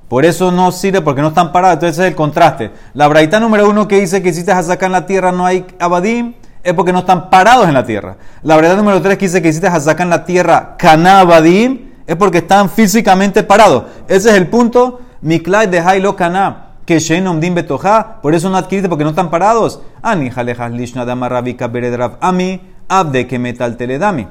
Por 0.06 0.24
eso 0.24 0.52
no 0.52 0.70
sirve, 0.70 1.00
porque 1.00 1.22
no 1.22 1.28
están 1.28 1.50
parados. 1.50 1.74
Entonces 1.74 1.98
ese 1.98 2.06
es 2.06 2.10
el 2.12 2.14
contraste. 2.14 2.70
La 2.92 3.08
braitad 3.08 3.40
número 3.40 3.68
uno 3.68 3.88
que 3.88 3.98
dice 3.98 4.22
que 4.22 4.28
hiciste 4.28 4.52
hazaká 4.52 4.86
en 4.86 4.92
la 4.92 5.06
tierra 5.06 5.32
no 5.32 5.44
hay 5.44 5.66
abadim, 5.80 6.34
es 6.62 6.72
porque 6.72 6.92
no 6.92 7.00
están 7.00 7.30
parados 7.30 7.66
en 7.66 7.74
la 7.74 7.84
tierra. 7.84 8.16
La 8.44 8.56
braitad 8.56 8.76
número 8.76 9.02
tres 9.02 9.18
que 9.18 9.24
dice 9.24 9.42
que 9.42 9.48
hiciste 9.48 9.66
hazaká 9.66 10.04
en 10.04 10.10
la 10.10 10.24
tierra, 10.24 10.76
kana 10.78 11.18
abadim, 11.18 11.90
es 12.06 12.14
porque 12.14 12.38
están 12.38 12.70
físicamente 12.70 13.42
parados. 13.42 13.86
Ese 14.06 14.30
es 14.30 14.36
el 14.36 14.46
punto. 14.46 15.00
Miklai 15.20 15.66
de 15.66 15.80
Hailo 15.80 16.14
Kana, 16.14 16.73
que 16.84 16.98
Shenom 16.98 17.40
Din 17.40 17.54
Betoja, 17.54 18.20
por 18.20 18.34
eso 18.34 18.50
no 18.50 18.56
adquiriste 18.56 18.88
porque 18.88 19.04
no 19.04 19.10
están 19.10 19.30
parados. 19.30 19.80
Ani 20.02 20.30
Jalejas 20.30 20.72
Lishna 20.72 21.04
Dama 21.04 21.28
Rabika 21.28 21.68
Beredrav 21.68 22.18
Ami, 22.20 22.60
Abde 22.88 23.26
que 23.26 23.38
metal 23.38 23.76
teledami. 23.76 24.26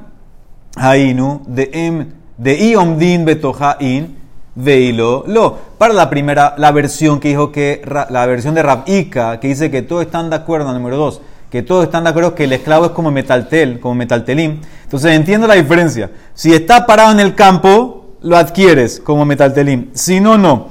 Hainu 0.76 1.42
de 1.46 1.70
Em 1.72 2.06
de 2.36 2.70
Iom 2.70 2.98
Din 2.98 3.24
Betoja 3.24 3.76
In, 3.80 4.16
Veilo 4.54 5.24
lo. 5.26 5.58
Para 5.78 5.94
la 5.94 6.08
primera, 6.08 6.54
la 6.56 6.72
versión 6.72 7.20
que 7.20 7.28
dijo 7.28 7.50
que, 7.50 7.82
la 8.10 8.26
versión 8.26 8.54
de 8.54 8.62
Rabika, 8.62 9.40
que 9.40 9.48
dice 9.48 9.70
que 9.70 9.82
todos 9.82 10.04
están 10.04 10.30
de 10.30 10.36
acuerdo, 10.36 10.72
número 10.72 10.96
dos, 10.96 11.20
que 11.50 11.62
todos 11.62 11.84
están 11.84 12.04
de 12.04 12.10
acuerdo 12.10 12.34
que 12.34 12.44
el 12.44 12.52
esclavo 12.52 12.86
es 12.86 12.90
como 12.92 13.10
metaltel, 13.10 13.80
como 13.80 13.94
metaltelim. 13.94 14.60
Entonces 14.84 15.12
entiendo 15.12 15.46
la 15.46 15.54
diferencia. 15.54 16.10
Si 16.34 16.52
está 16.52 16.86
parado 16.86 17.12
en 17.12 17.20
el 17.20 17.34
campo, 17.34 18.16
lo 18.22 18.36
adquieres 18.36 19.00
como 19.00 19.24
metaltelim. 19.24 19.90
Si 19.92 20.20
no, 20.20 20.38
no. 20.38 20.68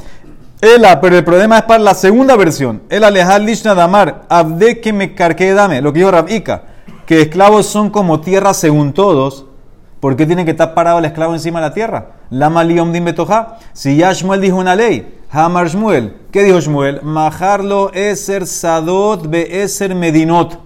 Ela, 0.63 1.01
pero 1.01 1.17
el 1.17 1.25
problema 1.25 1.57
es 1.57 1.63
para 1.63 1.83
la 1.83 1.93
segunda 1.93 2.37
versión. 2.37 2.83
El 2.87 3.03
alejar 3.03 3.41
lishna 3.41 3.75
damar, 3.75 4.23
abde 4.29 4.79
que 4.79 4.93
me 4.93 5.13
carque 5.13 5.51
dame, 5.51 5.81
lo 5.81 5.91
que 5.91 5.99
dijo 5.99 6.09
Rabika, 6.09 6.63
que 7.05 7.21
esclavos 7.21 7.65
son 7.65 7.89
como 7.89 8.21
tierra 8.21 8.53
según 8.53 8.93
todos. 8.93 9.45
¿Por 9.99 10.15
qué 10.15 10.25
tiene 10.25 10.45
que 10.45 10.51
estar 10.51 10.73
parado 10.73 10.99
el 10.99 11.05
esclavo 11.05 11.33
encima 11.33 11.59
de 11.59 11.67
la 11.67 11.73
tierra? 11.73 12.11
Lama 12.29 12.63
liom 12.63 12.93
din 12.93 13.03
betoja. 13.03 13.57
Si 13.73 13.97
ya 13.97 14.13
Shmuel 14.13 14.39
dijo 14.39 14.55
una 14.55 14.73
ley, 14.73 15.19
Hamar 15.31 15.67
Shmuel. 15.67 16.15
¿Qué 16.31 16.43
dijo 16.43 16.61
Shmuel? 16.61 17.01
Majarlo 17.03 17.91
eser 17.93 18.47
sadot 18.47 19.27
be 19.27 19.63
eser 19.63 19.93
medinot. 19.93 20.59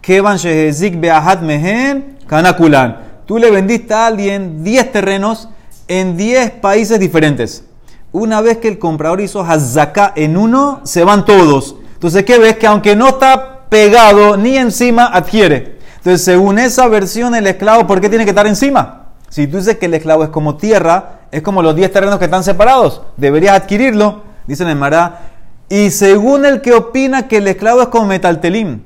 Kevan 0.00 0.38
shehezik 0.38 0.98
beahat 0.98 1.42
mehen 1.42 2.16
kanakulan. 2.26 2.96
Tú 3.26 3.36
le 3.36 3.50
vendiste 3.50 3.92
a 3.92 4.06
alguien 4.06 4.64
10 4.64 4.92
terrenos 4.92 5.50
en 5.88 6.16
10 6.16 6.52
países 6.52 6.98
diferentes. 6.98 7.65
Una 8.18 8.40
vez 8.40 8.56
que 8.56 8.68
el 8.68 8.78
comprador 8.78 9.20
hizo 9.20 9.42
hazaká 9.42 10.14
en 10.16 10.38
uno, 10.38 10.80
se 10.84 11.04
van 11.04 11.26
todos. 11.26 11.76
Entonces, 11.92 12.24
¿qué 12.24 12.38
ves? 12.38 12.56
Que 12.56 12.66
aunque 12.66 12.96
no 12.96 13.08
está 13.08 13.68
pegado 13.68 14.38
ni 14.38 14.56
encima, 14.56 15.04
adquiere. 15.04 15.76
Entonces, 15.98 16.24
según 16.24 16.58
esa 16.58 16.88
versión, 16.88 17.34
el 17.34 17.46
esclavo, 17.46 17.86
¿por 17.86 18.00
qué 18.00 18.08
tiene 18.08 18.24
que 18.24 18.30
estar 18.30 18.46
encima? 18.46 19.08
Si 19.28 19.46
tú 19.46 19.58
dices 19.58 19.76
que 19.76 19.84
el 19.84 19.92
esclavo 19.92 20.24
es 20.24 20.30
como 20.30 20.56
tierra, 20.56 21.26
es 21.30 21.42
como 21.42 21.60
los 21.60 21.76
10 21.76 21.92
terrenos 21.92 22.18
que 22.18 22.24
están 22.24 22.42
separados, 22.42 23.02
deberías 23.18 23.54
adquirirlo, 23.54 24.22
dice 24.46 24.64
en 24.64 24.78
Mará. 24.78 25.32
Y 25.68 25.90
según 25.90 26.46
el 26.46 26.62
que 26.62 26.72
opina 26.72 27.28
que 27.28 27.36
el 27.36 27.48
esclavo 27.48 27.82
es 27.82 27.88
como 27.88 28.06
metaltelim, 28.06 28.80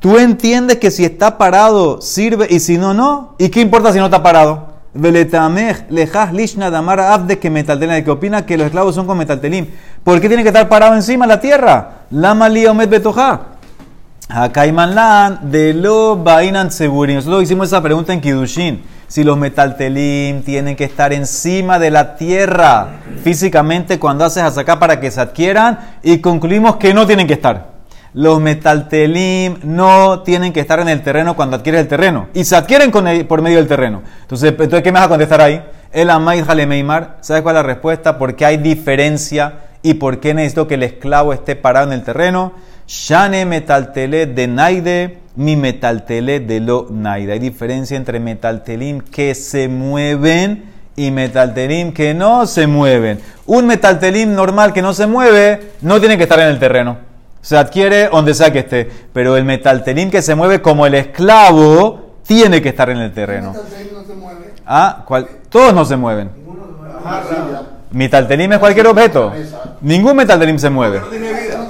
tú 0.00 0.18
entiendes 0.18 0.78
que 0.78 0.90
si 0.90 1.04
está 1.04 1.38
parado 1.38 2.00
sirve 2.00 2.48
y 2.50 2.58
si 2.58 2.78
no, 2.78 2.94
no. 2.94 3.36
¿Y 3.38 3.48
qué 3.50 3.60
importa 3.60 3.92
si 3.92 4.00
no 4.00 4.06
está 4.06 4.24
parado? 4.24 4.71
Veletamej 4.94 5.86
lejas 5.88 6.34
lishna 6.34 6.70
damara 6.70 7.14
abde 7.14 7.38
que 7.38 7.48
metaltelim, 7.48 7.94
el 7.94 8.04
que 8.04 8.10
opina 8.10 8.44
que 8.44 8.58
los 8.58 8.66
esclavos 8.66 8.94
son 8.94 9.06
como 9.06 9.18
metaltelim. 9.18 9.66
¿Por 10.04 10.20
qué 10.20 10.28
tiene 10.28 10.42
que 10.42 10.50
estar 10.50 10.68
parado 10.68 10.94
encima 10.94 11.26
de 11.26 11.28
la 11.28 11.40
tierra? 11.40 11.90
Lama 12.10 12.48
lía 12.48 12.70
omed 12.70 12.88
betoja. 12.88 13.40
Hakaimanlan 14.28 15.50
de 15.50 15.72
lo 15.72 16.16
bainan 16.16 16.70
segurin. 16.70 17.16
Nosotros 17.16 17.42
hicimos 17.42 17.68
esa 17.68 17.82
pregunta 17.82 18.12
en 18.12 18.20
Kidushin. 18.20 18.82
Si 19.08 19.24
los 19.24 19.38
metaltelim 19.38 20.42
tienen 20.42 20.76
que 20.76 20.84
estar 20.84 21.12
encima 21.12 21.78
de 21.78 21.90
la 21.90 22.16
tierra 22.16 23.00
físicamente 23.22 23.98
cuando 23.98 24.24
haces 24.24 24.56
acá 24.56 24.78
para 24.78 25.00
que 25.00 25.10
se 25.10 25.20
adquieran 25.20 25.78
y 26.02 26.18
concluimos 26.18 26.76
que 26.76 26.92
no 26.92 27.06
tienen 27.06 27.26
que 27.26 27.34
estar. 27.34 27.71
Los 28.14 28.40
metaltelim 28.40 29.56
no 29.62 30.20
tienen 30.20 30.52
que 30.52 30.60
estar 30.60 30.78
en 30.80 30.88
el 30.88 31.02
terreno 31.02 31.34
cuando 31.34 31.56
adquieres 31.56 31.80
el 31.80 31.88
terreno 31.88 32.28
y 32.34 32.44
se 32.44 32.56
adquieren 32.56 32.90
con 32.90 33.08
el- 33.08 33.26
por 33.26 33.40
medio 33.40 33.56
del 33.56 33.68
terreno. 33.68 34.02
Entonces, 34.20 34.52
¿qué 34.52 34.92
me 34.92 34.98
vas 34.98 35.06
a 35.06 35.08
contestar 35.08 35.40
ahí? 35.40 35.62
El 35.92 36.10
Amay 36.10 36.42
Jalemeimar, 36.42 37.16
¿sabes 37.22 37.42
cuál 37.42 37.56
es 37.56 37.62
la 37.62 37.68
respuesta? 37.68 38.18
Porque 38.18 38.44
hay 38.44 38.58
diferencia 38.58 39.60
y 39.82 39.94
por 39.94 40.20
qué 40.20 40.34
necesito 40.34 40.68
que 40.68 40.74
el 40.74 40.82
esclavo 40.82 41.32
esté 41.32 41.56
parado 41.56 41.86
en 41.86 41.92
el 41.94 42.02
terreno. 42.04 42.52
Shane 42.86 43.46
metaltele 43.46 44.26
de 44.26 44.46
naide, 44.46 45.18
mi 45.36 45.56
metaltele 45.56 46.40
de 46.40 46.60
lo 46.60 46.88
naide. 46.90 47.32
Hay 47.32 47.38
diferencia 47.38 47.96
entre 47.96 48.20
metaltelim 48.20 49.00
que 49.00 49.34
se 49.34 49.68
mueven 49.68 50.64
y 50.96 51.10
metaltelim 51.10 51.92
que 51.92 52.12
no 52.12 52.46
se 52.46 52.66
mueven. 52.66 53.20
Un 53.46 53.66
metaltelim 53.66 54.34
normal 54.34 54.74
que 54.74 54.82
no 54.82 54.92
se 54.92 55.06
mueve 55.06 55.72
no 55.80 55.98
tiene 56.00 56.18
que 56.18 56.24
estar 56.24 56.38
en 56.40 56.48
el 56.48 56.58
terreno. 56.58 57.11
Se 57.42 57.58
adquiere 57.58 58.08
donde 58.08 58.32
sea 58.32 58.50
que 58.50 58.60
esté. 58.60 58.90
Pero 59.12 59.36
el 59.36 59.44
metaltelim 59.44 60.10
que 60.10 60.22
se 60.22 60.34
mueve 60.34 60.62
como 60.62 60.86
el 60.86 60.94
esclavo 60.94 62.12
tiene 62.26 62.62
que 62.62 62.70
estar 62.70 62.88
en 62.88 62.98
el 62.98 63.12
terreno. 63.12 63.52
Metaltelim 63.52 63.92
no 63.92 64.04
se 64.04 64.14
mueve. 64.14 64.54
Ah, 64.64 65.02
¿cuál? 65.04 65.28
Todos 65.50 65.74
no 65.74 65.84
se 65.84 65.96
mueven. 65.96 66.30
Metaltelim 67.90 68.52
es 68.52 68.58
cualquier 68.58 68.86
objeto. 68.86 69.32
Ningún 69.82 70.16
metaltelim 70.16 70.58
se 70.58 70.70
mueve. 70.70 71.00
No 71.00 71.06
tiene 71.08 71.28
vida. 71.28 71.68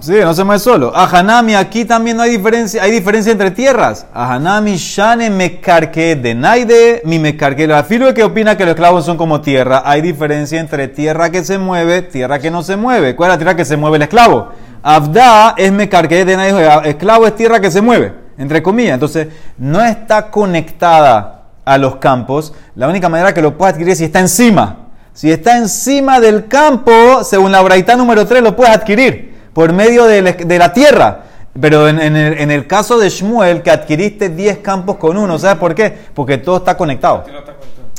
Sí, 0.00 0.14
no 0.22 0.32
se 0.32 0.44
mueve 0.44 0.60
solo. 0.60 0.96
A 0.96 1.04
Hanami, 1.04 1.54
aquí 1.54 1.84
también 1.84 2.16
no 2.16 2.22
hay 2.22 2.30
diferencia, 2.30 2.82
hay 2.82 2.90
diferencia 2.90 3.30
entre 3.30 3.50
tierras. 3.50 4.06
A 4.14 4.32
Hanami, 4.32 4.76
Shane 4.76 5.28
me 5.28 5.60
carque 5.60 6.16
de 6.16 6.34
Naide, 6.34 7.02
mi 7.04 7.18
me 7.18 7.36
carque. 7.36 7.66
La 7.66 7.84
filo 7.84 8.12
que 8.14 8.24
opina 8.24 8.56
que 8.56 8.64
los 8.64 8.70
esclavos 8.70 9.04
son 9.04 9.18
como 9.18 9.42
tierra. 9.42 9.82
Hay 9.84 10.00
diferencia 10.00 10.58
entre 10.58 10.88
tierra 10.88 11.28
que 11.28 11.44
se 11.44 11.58
mueve, 11.58 12.00
tierra 12.00 12.38
que 12.38 12.50
no 12.50 12.62
se 12.62 12.76
mueve. 12.76 13.14
¿Cuál 13.14 13.30
es 13.30 13.34
la 13.34 13.38
tierra 13.38 13.56
que 13.56 13.66
se 13.66 13.76
mueve 13.76 13.96
el 13.96 14.02
esclavo? 14.02 14.48
Abda 14.82 15.54
es 15.56 15.72
me 15.72 15.88
carque 15.88 16.24
de 16.24 16.36
Naide. 16.36 16.90
Esclavo 16.90 17.26
es 17.26 17.36
tierra 17.36 17.60
que 17.60 17.70
se 17.70 17.80
mueve, 17.80 18.14
entre 18.38 18.62
comillas. 18.62 18.94
Entonces, 18.94 19.28
no 19.58 19.82
está 19.82 20.30
conectada 20.30 21.42
a 21.64 21.78
los 21.78 21.96
campos. 21.96 22.54
La 22.74 22.88
única 22.88 23.08
manera 23.08 23.34
que 23.34 23.42
lo 23.42 23.56
puedes 23.56 23.74
adquirir 23.74 23.92
es 23.92 23.98
si 23.98 24.04
está 24.04 24.20
encima. 24.20 24.76
Si 25.12 25.30
está 25.30 25.56
encima 25.58 26.20
del 26.20 26.46
campo, 26.46 27.24
según 27.24 27.52
la 27.52 27.60
braita 27.60 27.96
número 27.96 28.26
3, 28.26 28.42
lo 28.42 28.56
puedes 28.56 28.74
adquirir 28.74 29.34
por 29.52 29.72
medio 29.72 30.04
de 30.06 30.22
la, 30.22 30.34
la 30.58 30.72
tierra. 30.72 31.24
Pero 31.60 31.88
en, 31.88 32.00
en 32.00 32.16
el, 32.16 32.38
en 32.38 32.50
el 32.50 32.66
caso 32.66 32.98
de 32.98 33.10
Shmuel, 33.10 33.62
que 33.62 33.70
adquiriste 33.70 34.28
10 34.28 34.58
campos 34.58 34.96
con 34.96 35.16
uno, 35.16 35.38
¿sabes 35.38 35.58
por 35.58 35.74
qué? 35.74 35.92
Porque 36.14 36.38
todo 36.38 36.58
está 36.58 36.76
conectado. 36.76 37.24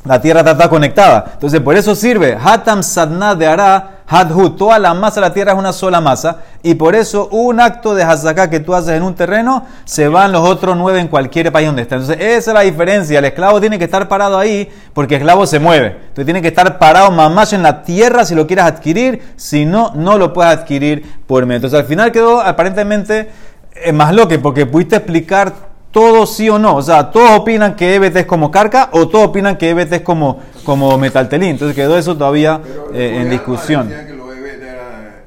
La 0.05 0.19
tierra 0.19 0.39
está, 0.39 0.53
está 0.53 0.69
conectada. 0.69 1.31
Entonces, 1.33 1.59
por 1.59 1.75
eso 1.75 1.93
sirve. 1.93 2.37
Hatam 2.41 2.81
sadna 2.81 3.35
de 3.35 3.45
Ara 3.45 4.00
hadhu. 4.11 4.51
Toda 4.51 4.77
la 4.77 4.93
masa 4.93 5.21
de 5.21 5.27
la 5.27 5.33
tierra 5.33 5.53
es 5.53 5.57
una 5.57 5.71
sola 5.73 6.01
masa. 6.01 6.37
Y 6.61 6.75
por 6.75 6.95
eso, 6.95 7.27
un 7.31 7.59
acto 7.59 7.95
de 7.95 8.03
hazaká 8.03 8.49
que 8.49 8.59
tú 8.59 8.75
haces 8.75 8.91
en 8.91 9.03
un 9.03 9.15
terreno, 9.15 9.65
se 9.85 10.07
van 10.07 10.31
los 10.31 10.47
otros 10.47 10.75
nueve 10.77 10.99
en 10.99 11.07
cualquier 11.07 11.51
país 11.51 11.67
donde 11.67 11.83
está. 11.83 11.95
Entonces, 11.95 12.17
esa 12.19 12.51
es 12.51 12.53
la 12.53 12.61
diferencia. 12.61 13.19
El 13.19 13.25
esclavo 13.25 13.59
tiene 13.59 13.79
que 13.79 13.85
estar 13.85 14.07
parado 14.07 14.37
ahí 14.37 14.69
porque 14.93 15.15
el 15.15 15.21
esclavo 15.21 15.47
se 15.47 15.59
mueve. 15.59 15.87
Entonces, 15.87 16.25
tiene 16.25 16.41
que 16.41 16.49
estar 16.49 16.77
parado 16.77 17.09
mamás 17.11 17.53
en 17.53 17.63
la 17.63 17.83
tierra 17.83 18.25
si 18.25 18.35
lo 18.35 18.45
quieres 18.45 18.65
adquirir. 18.65 19.21
Si 19.37 19.65
no, 19.65 19.93
no 19.95 20.17
lo 20.17 20.33
puedes 20.33 20.51
adquirir 20.51 21.05
por 21.25 21.45
medio. 21.45 21.57
Entonces, 21.57 21.79
al 21.79 21.85
final 21.85 22.11
quedó 22.11 22.41
aparentemente 22.41 23.29
eh, 23.73 23.93
más 23.93 24.13
lo 24.13 24.27
que 24.27 24.37
porque 24.37 24.65
pudiste 24.65 24.97
explicar 24.97 25.70
todo 25.91 26.25
sí 26.25 26.49
o 26.49 26.57
no. 26.57 26.75
O 26.75 26.81
sea, 26.81 27.11
todos 27.11 27.31
opinan 27.31 27.75
que 27.75 27.95
EBT 27.95 28.15
es 28.17 28.25
como 28.25 28.49
carca 28.49 28.89
o 28.93 29.07
todos 29.07 29.27
opinan 29.27 29.57
que 29.57 29.69
EBT 29.69 29.93
es 29.93 30.01
como, 30.01 30.39
como 30.63 30.97
metaltelín. 30.97 31.51
Entonces 31.51 31.75
quedó 31.75 31.97
eso 31.97 32.17
todavía 32.17 32.61
Pero 32.63 32.93
eh, 32.93 33.21
en 33.21 33.29
discusión. 33.29 33.89
Que 33.89 33.95
eh, 33.95 35.21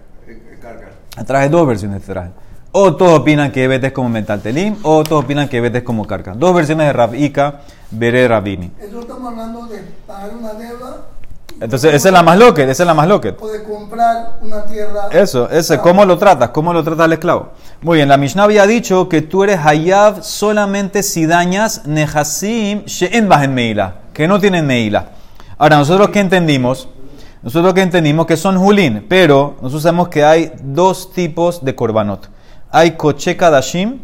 eh. 1.19 1.25
Traje 1.25 1.49
dos 1.49 1.67
versiones 1.67 2.01
de 2.01 2.13
traje. 2.13 2.31
O 2.73 2.97
todos 2.97 3.21
opinan 3.21 3.53
que 3.53 3.63
EBT 3.65 3.85
es 3.85 3.93
como 3.93 4.09
metaltelín 4.09 4.79
o 4.83 5.05
todos 5.05 5.25
opinan 5.25 5.49
que 5.49 5.59
EBT 5.59 5.77
es 5.77 5.83
como 5.85 6.07
carca. 6.07 6.33
Dos 6.35 6.53
versiones 6.55 6.89
de 6.89 6.93
Rabika, 6.93 7.61
Bere 7.93 8.27
Rabini. 8.27 8.73
Eso 8.81 9.01
estamos 9.01 9.31
hablando 9.31 9.67
de 9.67 9.81
pagar 10.05 10.31
una 10.37 10.55
deuda 10.55 11.07
Entonces, 11.61 11.95
esa 11.95 12.09
es 12.09 12.13
la 12.13 12.25
más 12.25 12.37
loca, 12.37 12.63
esa 12.65 12.83
es 12.83 12.87
la 12.87 12.95
más 12.95 13.07
loca. 13.07 13.33
o 13.39 13.47
de 13.47 13.63
comprar 13.63 14.39
una 14.43 14.65
tierra. 14.65 15.09
Eso, 15.13 15.49
ese, 15.51 15.79
¿cómo 15.79 16.05
lo 16.05 16.19
tratas? 16.19 16.49
¿Cómo 16.49 16.73
lo 16.73 16.83
trata 16.83 17.05
el 17.05 17.13
esclavo? 17.13 17.51
Muy 17.83 17.99
bien, 17.99 18.09
la 18.09 18.17
Mishnah 18.17 18.45
había 18.45 18.67
dicho 18.67 19.09
que 19.09 19.23
tú 19.23 19.45
eres 19.45 19.59
Hayav 19.59 20.23
solamente 20.23 21.03
si 21.03 21.27
dañas 21.27 21.87
Nehasim 21.87 22.85
She'en 22.87 23.29
Bajen 23.29 23.53
Meila, 23.55 23.97
que 24.13 24.27
no 24.27 24.41
tienen 24.41 24.67
Meila. 24.67 25.11
Ahora, 25.59 25.77
nosotros 25.77 26.09
qué 26.09 26.21
entendimos? 26.21 26.89
Nosotros 27.45 27.75
que 27.75 27.83
entendimos 27.83 28.25
que 28.25 28.39
son 28.39 28.57
Julín, 28.59 29.05
pero 29.07 29.57
nosotros 29.57 29.83
sabemos 29.83 30.09
que 30.09 30.25
hay 30.25 30.53
dos 30.63 31.13
tipos 31.13 31.63
de 31.63 31.75
korbanot. 31.75 32.31
Hay 32.71 32.93
Koche 32.93 33.37
Kadashim 33.37 33.99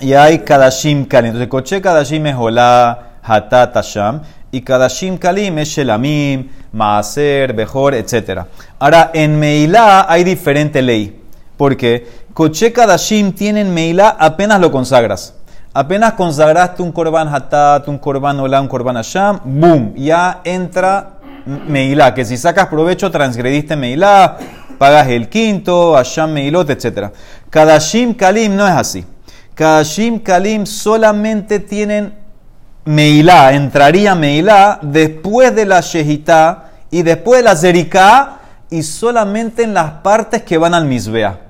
y 0.00 0.14
hay 0.14 0.38
Kadashim 0.38 1.04
Kalim. 1.04 1.32
Entonces, 1.32 1.48
Koche 1.48 1.82
Kadashim 1.82 2.24
es 2.24 2.36
Olá, 2.36 3.18
Hatat, 3.22 3.74
Hasham. 3.74 4.22
Y 4.50 4.62
Kadashim 4.62 5.18
Kalim 5.18 5.58
es 5.58 5.68
Shelamim, 5.68 6.48
Maaser, 6.72 7.52
Bejor, 7.52 7.94
etc. 7.94 8.46
Ahora, 8.78 9.10
en 9.12 9.38
Meilá 9.38 10.06
hay 10.08 10.24
diferente 10.24 10.80
ley. 10.80 11.20
Porque 11.58 12.23
Koche 12.34 12.72
Kadashim 12.72 13.32
tienen 13.32 13.72
Meilá 13.72 14.16
apenas 14.18 14.60
lo 14.60 14.72
consagras. 14.72 15.34
Apenas 15.72 16.14
consagraste 16.14 16.82
un 16.82 16.90
Korban 16.90 17.32
Hatat, 17.32 17.86
un 17.86 17.96
Korban 17.96 18.40
Olá, 18.40 18.60
un 18.60 18.66
Korban 18.66 18.96
Hasham, 18.96 19.38
boom, 19.44 19.94
ya 19.94 20.40
entra 20.42 21.20
Meilá. 21.46 22.12
Que 22.12 22.24
si 22.24 22.36
sacas 22.36 22.66
provecho, 22.66 23.08
transgrediste 23.08 23.76
Meilá, 23.76 24.36
pagas 24.78 25.06
el 25.08 25.28
quinto, 25.28 25.94
Hasham 25.94 26.32
Meilot, 26.32 26.70
etc. 26.70 27.12
Kadashim 27.50 28.14
Kalim 28.14 28.56
no 28.56 28.66
es 28.66 28.74
así. 28.74 29.04
Kadashim 29.54 30.18
Kalim 30.18 30.66
solamente 30.66 31.60
tienen 31.60 32.14
Meilá, 32.84 33.52
entraría 33.52 34.16
Meilá 34.16 34.80
después 34.82 35.54
de 35.54 35.66
la 35.66 35.80
Shehitá 35.80 36.70
y 36.90 37.02
después 37.02 37.40
de 37.40 37.44
la 37.44 37.54
Zeriká 37.54 38.40
y 38.70 38.82
solamente 38.82 39.62
en 39.62 39.72
las 39.72 39.90
partes 40.02 40.42
que 40.42 40.58
van 40.58 40.74
al 40.74 40.84
Misbea, 40.84 41.43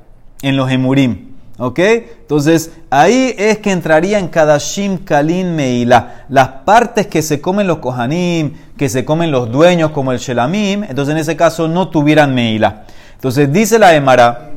en 0.47 0.57
los 0.57 0.71
Emurim. 0.71 1.35
¿Ok? 1.59 1.79
Entonces, 1.79 2.73
ahí 2.91 3.35
es 3.39 3.59
que 3.59 3.71
entraría 3.71 4.19
en 4.19 4.27
Kadashim 4.29 4.99
Kalin 4.99 5.55
Meilá. 5.55 6.25
Las 6.29 6.49
partes 6.49 7.07
que 7.07 7.23
se 7.23 7.41
comen 7.41 7.69
los 7.69 7.79
Kohanim, 7.79 8.55
que 8.77 8.89
se 8.89 9.05
comen 9.05 9.31
los 9.31 9.53
dueños, 9.53 9.91
como 9.91 10.11
el 10.11 10.19
Shelamim, 10.19 10.83
entonces 10.83 11.13
en 11.13 11.19
ese 11.19 11.37
caso 11.37 11.69
no 11.69 11.89
tuvieran 11.89 12.35
Meilá. 12.35 12.85
Entonces, 13.15 13.53
dice 13.53 13.79
la 13.79 13.95
Emara. 13.95 14.51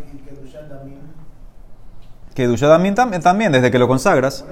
Que 2.33 2.47
también, 2.47 2.95
también, 2.95 3.51
desde 3.51 3.71
que 3.71 3.79
lo 3.79 3.87
consagras. 3.87 4.45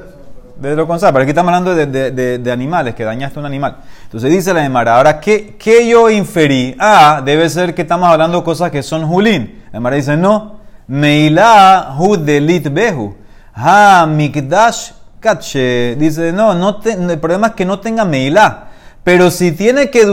Desde 0.60 0.76
lo 0.76 0.88
consagras. 0.88 1.14
Pero 1.14 1.24
aquí 1.24 1.32
estamos 1.32 1.54
hablando 1.54 1.76
de, 1.76 2.52
animales, 2.52 2.96
que 2.96 3.04
dañaste 3.04 3.40
un 3.40 3.46
animal. 3.46 3.78
Entonces 4.06 4.32
dice 4.32 4.54
la 4.54 4.66
Emara. 4.66 4.98
Ahora, 4.98 5.20
¿qué, 5.20 5.56
¿qué, 5.60 5.88
yo 5.88 6.10
inferí? 6.10 6.76
Ah, 6.80 7.22
debe 7.24 7.50
ser 7.50 7.76
que 7.76 7.84
estamos 7.84 8.08
hablando 8.08 8.40
de 8.40 8.44
cosas 8.44 8.72
que 8.72 8.82
son 8.82 9.08
Julín. 9.08 9.64
La 9.72 9.78
Emara 9.78 9.96
dice, 9.96 10.16
no. 10.16 10.65
Meila 10.88 11.96
hu 11.98 12.18
delit 12.18 12.70
behu. 12.70 13.16
Ha 13.54 14.06
mikdash 14.08 14.92
kache. 15.20 15.96
Dice, 15.96 16.32
no, 16.32 16.54
no 16.54 16.80
el 16.84 17.20
problema 17.20 17.48
es 17.48 17.54
que 17.54 17.66
no 17.66 17.80
tenga 17.80 18.06
meila. 18.06 18.68
Pero 19.04 19.32
si 19.32 19.52
tiene 19.52 19.90
que 19.90 20.04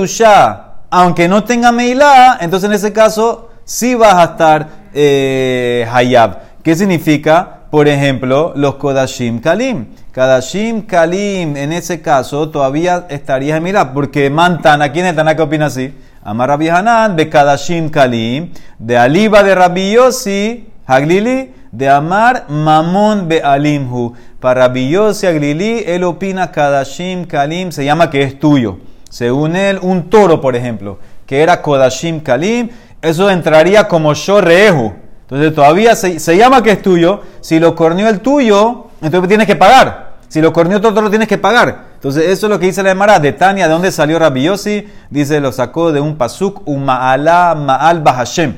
aunque 0.90 1.26
no 1.26 1.44
tenga 1.44 1.72
meila, 1.72 2.38
entonces 2.40 2.68
en 2.68 2.74
ese 2.74 2.92
caso 2.92 3.50
sí 3.64 3.94
vas 3.94 4.14
a 4.14 4.24
estar 4.24 4.68
eh, 4.92 5.88
hayab. 5.90 6.38
¿Qué 6.62 6.76
significa? 6.76 7.60
Por 7.70 7.88
ejemplo, 7.88 8.52
los 8.54 8.74
kodashim 8.74 9.40
kalim. 9.40 9.86
Kodashim 10.14 10.82
kalim, 10.82 11.56
en 11.56 11.72
ese 11.72 12.02
caso, 12.02 12.50
todavía 12.50 13.06
estaría 13.08 13.56
en 13.56 13.62
meila. 13.62 13.94
Porque 13.94 14.28
Mantana, 14.28 14.92
¿quién 14.92 15.06
es 15.06 15.16
Tana 15.16 15.34
que 15.34 15.42
opina 15.42 15.66
así? 15.66 15.94
Amar 16.24 16.50
Rabbi 16.50 16.68
Hanan, 16.68 17.16
de 17.16 17.28
Kadashim 17.28 17.90
Kalim, 17.90 18.52
de 18.78 18.96
Aliba 18.96 19.42
de 19.42 19.54
Rabbi 19.54 19.92
Yossi, 19.92 20.68
Haglili, 20.86 21.52
de 21.72 21.88
Amar 21.88 22.44
Mamon 22.48 23.26
Be 23.26 23.42
Alimhu. 23.42 24.14
Para 24.38 24.68
Rabbi 24.68 24.88
Yossi 24.88 25.26
Haglili, 25.26 25.82
él 25.84 26.04
opina 26.04 26.52
Kadashim 26.52 27.24
Kalim, 27.24 27.72
se 27.72 27.84
llama 27.84 28.08
que 28.08 28.22
es 28.22 28.38
tuyo. 28.38 28.78
Según 29.10 29.56
él, 29.56 29.80
un 29.82 30.10
toro, 30.10 30.40
por 30.40 30.54
ejemplo, 30.54 30.98
que 31.26 31.42
era 31.42 31.60
Kodashim 31.60 32.20
Kalim, 32.20 32.68
eso 33.00 33.28
entraría 33.28 33.88
como 33.88 34.14
Shorehu. 34.14 34.94
Entonces 35.22 35.54
todavía 35.54 35.96
se, 35.96 36.20
se, 36.20 36.36
llama 36.36 36.62
que 36.62 36.70
es 36.70 36.82
tuyo. 36.82 37.22
Si 37.40 37.58
lo 37.58 37.74
corneó 37.74 38.08
el 38.08 38.20
tuyo, 38.20 38.86
entonces 39.00 39.28
tienes 39.28 39.48
que 39.48 39.56
pagar. 39.56 40.11
Si 40.32 40.40
lo 40.40 40.50
corneó 40.50 40.78
otro 40.78 40.92
lo 40.92 41.10
tienes 41.10 41.28
que 41.28 41.36
pagar. 41.36 41.88
Entonces, 41.92 42.24
eso 42.24 42.46
es 42.46 42.50
lo 42.50 42.58
que 42.58 42.64
dice 42.64 42.82
la 42.82 42.92
Emara 42.92 43.20
de 43.20 43.34
Tania. 43.34 43.66
¿De 43.66 43.72
dónde 43.74 43.92
salió 43.92 44.18
Rabbi 44.18 44.44
Yossi? 44.44 44.88
Dice, 45.10 45.40
lo 45.42 45.52
sacó 45.52 45.92
de 45.92 46.00
un 46.00 46.16
pasuk, 46.16 46.66
un 46.66 46.86
ma'ala 46.86 47.54
ma'al 47.54 48.00
bahashem. 48.00 48.56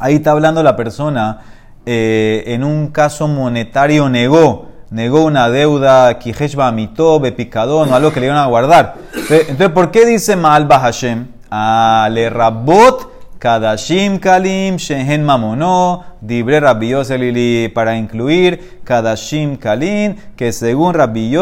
Ahí 0.00 0.16
está 0.16 0.32
hablando 0.32 0.62
la 0.62 0.76
persona, 0.76 1.38
eh, 1.86 2.44
en 2.48 2.62
un 2.62 2.88
caso 2.88 3.26
monetario 3.26 4.10
negó, 4.10 4.68
negó 4.90 5.24
una 5.24 5.48
deuda, 5.48 6.18
kijesh 6.18 6.56
ba'amito, 6.56 7.20
bepicadón, 7.20 7.90
o 7.90 7.94
algo 7.94 8.12
que 8.12 8.20
le 8.20 8.26
iban 8.26 8.36
a 8.36 8.44
guardar. 8.44 8.96
Entonces, 9.30 9.70
¿por 9.70 9.90
qué 9.90 10.04
dice 10.04 10.36
ma'al 10.36 10.66
bahashem? 10.66 11.26
Ah, 11.50 12.06
le 12.12 12.28
rabot 12.28 13.11
Kadashim 13.42 14.20
Kalim, 14.20 14.76
Shehen 14.76 15.24
Mamono, 15.24 16.04
Dibre 16.20 16.60
Rabbi 16.60 16.94
Lili, 17.18 17.68
para 17.70 17.96
incluir 17.96 18.78
Kadashim 18.84 19.56
Kalim, 19.56 20.14
que 20.36 20.52
según 20.52 20.94
Rabbi 20.94 21.34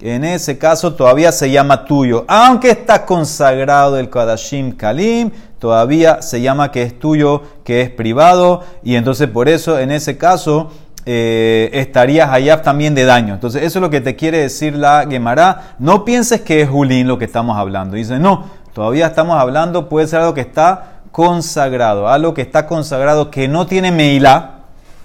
en 0.00 0.24
ese 0.24 0.56
caso 0.56 0.94
todavía 0.94 1.32
se 1.32 1.50
llama 1.50 1.84
tuyo. 1.84 2.24
Aunque 2.26 2.70
está 2.70 3.04
consagrado 3.04 3.98
el 3.98 4.08
Kadashim 4.08 4.72
Kalim, 4.72 5.30
todavía 5.58 6.22
se 6.22 6.40
llama 6.40 6.72
que 6.72 6.84
es 6.84 6.98
tuyo, 6.98 7.42
que 7.64 7.82
es 7.82 7.90
privado, 7.90 8.64
y 8.82 8.94
entonces 8.94 9.28
por 9.28 9.50
eso 9.50 9.78
en 9.78 9.90
ese 9.90 10.16
caso 10.16 10.70
eh, 11.04 11.68
estarías 11.74 12.30
allá 12.30 12.62
también 12.62 12.94
de 12.94 13.04
daño. 13.04 13.34
Entonces, 13.34 13.62
eso 13.62 13.78
es 13.78 13.82
lo 13.82 13.90
que 13.90 14.00
te 14.00 14.16
quiere 14.16 14.38
decir 14.38 14.74
la 14.74 15.06
Gemara. 15.08 15.74
No 15.78 16.04
pienses 16.06 16.40
que 16.40 16.62
es 16.62 16.68
Julín 16.70 17.06
lo 17.06 17.18
que 17.18 17.26
estamos 17.26 17.58
hablando. 17.58 17.94
Dice, 17.94 18.18
no, 18.18 18.46
todavía 18.72 19.06
estamos 19.06 19.38
hablando, 19.38 19.88
puede 19.88 20.08
ser 20.08 20.20
algo 20.20 20.34
que 20.34 20.40
está 20.40 20.95
consagrado, 21.16 22.10
algo 22.10 22.34
que 22.34 22.42
está 22.42 22.66
consagrado 22.66 23.30
que 23.30 23.48
no 23.48 23.66
tiene 23.66 23.90
meilá, 23.90 24.56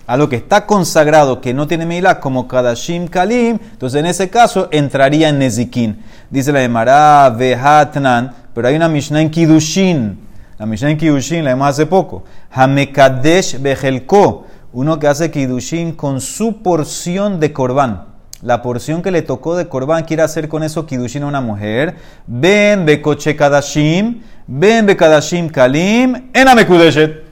algo 0.05 0.27
que 0.27 0.35
está 0.35 0.65
consagrado 0.65 1.39
que 1.39 1.53
no 1.53 1.67
tiene 1.67 1.85
meilá, 1.85 2.19
como 2.19 2.49
Kadashim 2.49 3.07
Kalim, 3.07 3.57
entonces 3.71 3.97
en 4.01 4.07
ese 4.07 4.29
caso 4.29 4.67
entraría 4.71 5.29
en 5.29 5.39
Nezikin. 5.39 6.03
Dice 6.29 6.51
la 6.51 6.63
Emara 6.63 7.29
Vehatnan, 7.29 8.35
pero 8.53 8.67
hay 8.67 8.75
una 8.75 8.89
Mishnah 8.89 9.21
en 9.21 9.31
Kidushin, 9.31 10.19
la 10.59 10.65
Mishnah 10.65 10.91
en 10.91 10.97
Kidushin 10.97 11.45
la 11.45 11.53
vimos 11.53 11.69
hace 11.69 11.85
poco, 11.85 12.25
Hamekadesh 12.51 13.61
Bejelko, 13.61 14.47
uno 14.73 14.99
que 14.99 15.07
hace 15.07 15.31
Kidushin 15.31 15.93
con 15.93 16.19
su 16.19 16.61
porción 16.61 17.39
de 17.39 17.53
Korban. 17.53 18.10
La 18.41 18.61
porción 18.63 19.03
que 19.03 19.11
le 19.11 19.21
tocó 19.21 19.55
de 19.55 19.67
Korban 19.67 20.03
quiere 20.03 20.23
hacer 20.23 20.47
con 20.47 20.63
eso 20.63 20.85
Kidushin 20.85 21.23
a 21.23 21.27
una 21.27 21.41
mujer. 21.41 21.95
Ven 22.25 22.85
Bekoche 22.85 23.35
Kadashim 23.35 24.21
Ven 24.47 24.85
Bekadashim 24.85 25.49
Kalim, 25.49 26.29
Enamekudeshet. 26.33 27.23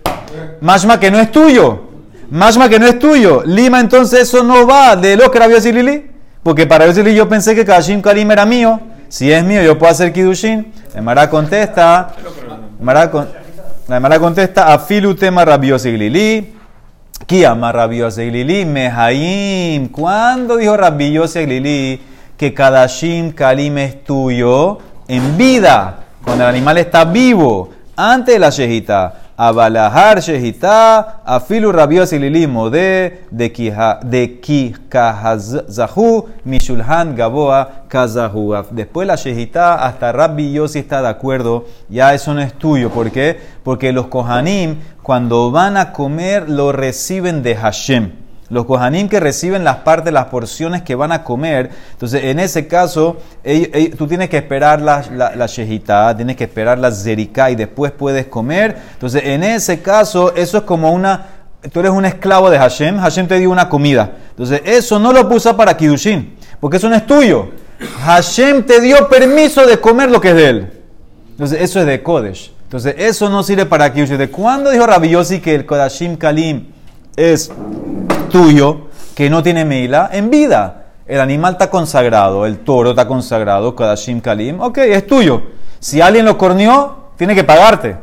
Mashma 0.61 0.99
que 0.99 1.09
no 1.11 1.19
es 1.19 1.31
tuyo. 1.31 1.89
Mashma 2.29 2.69
que 2.69 2.79
no 2.79 2.85
es 2.85 2.99
tuyo. 2.99 3.43
Lima, 3.45 3.79
entonces 3.79 4.21
eso 4.21 4.43
no 4.43 4.67
va 4.67 4.95
de 4.95 5.17
lo 5.17 5.31
que 5.31 5.37
era 5.37 5.47
Lili. 5.47 6.11
Porque 6.43 6.67
para 6.67 6.87
Lili 6.87 7.15
yo 7.15 7.27
pensé 7.27 7.55
que 7.55 7.65
Kadashim 7.65 8.01
Kalim 8.01 8.29
era 8.31 8.45
mío. 8.45 8.79
Si 9.07 9.31
es 9.31 9.43
mío, 9.43 9.61
yo 9.63 9.77
puedo 9.79 9.91
hacer 9.91 10.13
Kidushin. 10.13 10.71
La 10.93 11.01
Mara 11.01 11.29
contesta. 11.29 12.13
La 13.87 13.99
Mara 13.99 14.19
contesta. 14.19 14.71
Afilu 14.73 15.15
tema 15.15 15.43
Lili. 15.43 16.58
Kiama 17.25 17.71
Lili. 18.17 18.65
Mehaim. 18.65 19.89
¿Cuándo 19.89 20.57
dijo 20.57 20.75
Lili 20.77 22.01
que 22.37 22.53
Kadashim 22.53 23.31
Kalim 23.31 23.77
es 23.77 24.03
tuyo? 24.03 24.79
En 25.07 25.37
vida 25.37 25.99
cuando 26.23 26.43
el 26.43 26.49
animal 26.49 26.77
está 26.77 27.05
vivo, 27.05 27.69
antes 27.95 28.35
de 28.35 28.39
la 28.39 28.49
shejita. 28.49 29.28
Abalahar 29.41 30.19
shejita, 30.19 31.21
afilu 31.25 31.71
rabios 31.71 32.11
ililismo 32.11 32.69
de 32.69 33.23
de 33.31 34.41
kahazahu, 34.89 36.27
mishulhan 36.43 37.15
gaboa 37.15 37.85
kazahu. 37.87 38.53
Después 38.71 39.07
la 39.07 39.15
shejita, 39.15 39.75
hasta 39.75 40.11
Rabbi 40.11 40.51
Yossi 40.51 40.79
está 40.79 41.01
de 41.01 41.07
acuerdo, 41.07 41.67
ya 41.87 42.13
eso 42.13 42.33
no 42.33 42.41
es 42.41 42.53
tuyo. 42.53 42.89
¿Por 42.89 43.11
qué? 43.11 43.39
Porque 43.63 43.93
los 43.93 44.07
kohanim, 44.07 44.75
cuando 45.01 45.51
van 45.51 45.77
a 45.77 45.93
comer, 45.93 46.49
lo 46.49 46.73
reciben 46.73 47.41
de 47.41 47.55
Hashem 47.55 48.28
los 48.49 48.65
kohanim 48.65 49.07
que 49.07 49.19
reciben 49.19 49.63
las 49.63 49.77
partes, 49.77 50.11
las 50.11 50.25
porciones 50.25 50.81
que 50.81 50.95
van 50.95 51.11
a 51.11 51.23
comer. 51.23 51.69
Entonces, 51.91 52.25
en 52.25 52.39
ese 52.39 52.67
caso, 52.67 53.17
tú 53.97 54.07
tienes 54.07 54.29
que 54.29 54.37
esperar 54.37 54.81
la, 54.81 55.03
la, 55.35 56.15
tienes 56.15 56.35
que 56.35 56.43
esperar 56.43 56.79
la 56.79 56.91
zerika 56.91 57.51
y 57.51 57.55
después 57.55 57.91
puedes 57.91 58.25
comer. 58.25 58.75
Entonces, 58.93 59.23
en 59.25 59.43
ese 59.43 59.81
caso, 59.81 60.33
eso 60.35 60.57
es 60.57 60.63
como 60.63 60.91
una. 60.91 61.27
Tú 61.71 61.81
eres 61.81 61.91
un 61.91 62.05
esclavo 62.05 62.49
de 62.49 62.57
Hashem, 62.57 62.97
Hashem 62.99 63.27
te 63.27 63.37
dio 63.37 63.51
una 63.51 63.69
comida. 63.69 64.13
Entonces, 64.31 64.61
eso 64.65 64.97
no 64.97 65.11
lo 65.11 65.27
puso 65.27 65.55
para 65.55 65.75
Kidushin, 65.75 66.37
porque 66.59 66.77
eso 66.77 66.89
no 66.89 66.95
es 66.95 67.05
tuyo. 67.05 67.49
Hashem 68.05 68.63
te 68.63 68.81
dio 68.81 69.07
permiso 69.09 69.65
de 69.65 69.79
comer 69.79 70.09
lo 70.09 70.19
que 70.21 70.29
es 70.29 70.35
de 70.35 70.49
él. 70.49 70.73
Entonces, 71.31 71.61
eso 71.61 71.81
es 71.81 71.85
de 71.85 72.01
Kodesh. 72.01 72.51
Entonces, 72.63 72.95
eso 72.97 73.29
no 73.29 73.43
sirve 73.43 73.65
para 73.65 73.91
Kidushin. 73.93 74.17
¿De 74.17 74.29
cuándo 74.29 74.71
dijo 74.71 74.85
Rabbi 74.85 75.11
que 75.41 75.53
el 75.53 75.65
Kodashim 75.65 76.15
Kalim 76.15 76.67
es 77.15 77.51
tuyo 78.29 78.87
que 79.15 79.29
no 79.29 79.43
tiene 79.43 79.65
Meila 79.65 80.09
en 80.13 80.29
vida. 80.29 80.85
El 81.05 81.19
animal 81.19 81.53
está 81.53 81.69
consagrado, 81.69 82.45
el 82.45 82.59
toro 82.59 82.91
está 82.91 83.07
consagrado, 83.07 83.75
Kadashim 83.75 84.21
Kalim, 84.21 84.61
ok, 84.61 84.77
es 84.77 85.07
tuyo. 85.07 85.41
Si 85.79 86.01
alguien 86.01 86.25
lo 86.25 86.37
corneó, 86.37 87.09
tiene 87.17 87.33
que 87.35 87.43
pagarte. 87.43 87.97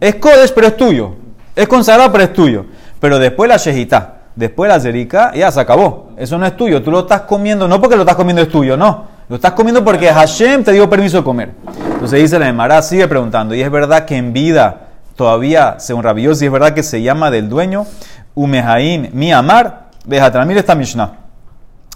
Es 0.00 0.16
Kodesh, 0.16 0.52
pero 0.52 0.66
es 0.66 0.76
tuyo. 0.76 1.14
Es 1.54 1.68
consagrado, 1.68 2.10
pero 2.10 2.24
es 2.24 2.32
tuyo. 2.32 2.66
Pero 3.00 3.18
después 3.18 3.48
la 3.48 3.56
Shehita, 3.56 4.16
después 4.34 4.68
la 4.68 4.80
Zerika, 4.80 5.32
ya 5.34 5.50
se 5.52 5.60
acabó. 5.60 6.10
Eso 6.16 6.36
no 6.36 6.46
es 6.46 6.56
tuyo. 6.56 6.82
Tú 6.82 6.90
lo 6.90 7.00
estás 7.00 7.22
comiendo, 7.22 7.68
no 7.68 7.80
porque 7.80 7.96
lo 7.96 8.02
estás 8.02 8.16
comiendo 8.16 8.42
es 8.42 8.48
tuyo, 8.48 8.76
no. 8.76 9.04
Lo 9.28 9.36
estás 9.36 9.52
comiendo 9.52 9.84
porque 9.84 10.08
Hashem 10.08 10.64
te 10.64 10.72
dio 10.72 10.90
permiso 10.90 11.18
de 11.18 11.24
comer. 11.24 11.52
Entonces 11.92 12.20
dice 12.20 12.38
la 12.38 12.48
Emara, 12.48 12.82
sigue 12.82 13.08
preguntando. 13.08 13.54
Y 13.54 13.62
es 13.62 13.70
verdad 13.70 14.04
que 14.04 14.16
en 14.16 14.32
vida, 14.32 14.88
todavía, 15.16 15.76
según 15.78 16.02
Rabiosi, 16.02 16.44
y 16.44 16.46
es 16.46 16.52
verdad 16.52 16.74
que 16.74 16.82
se 16.82 17.00
llama 17.00 17.30
del 17.30 17.48
dueño. 17.48 17.86
Umehaim, 18.34 19.10
mi 19.12 19.32
amar, 19.32 19.84
Mira 20.06 20.26
esta 20.56 20.74
Mishnah. 20.74 21.12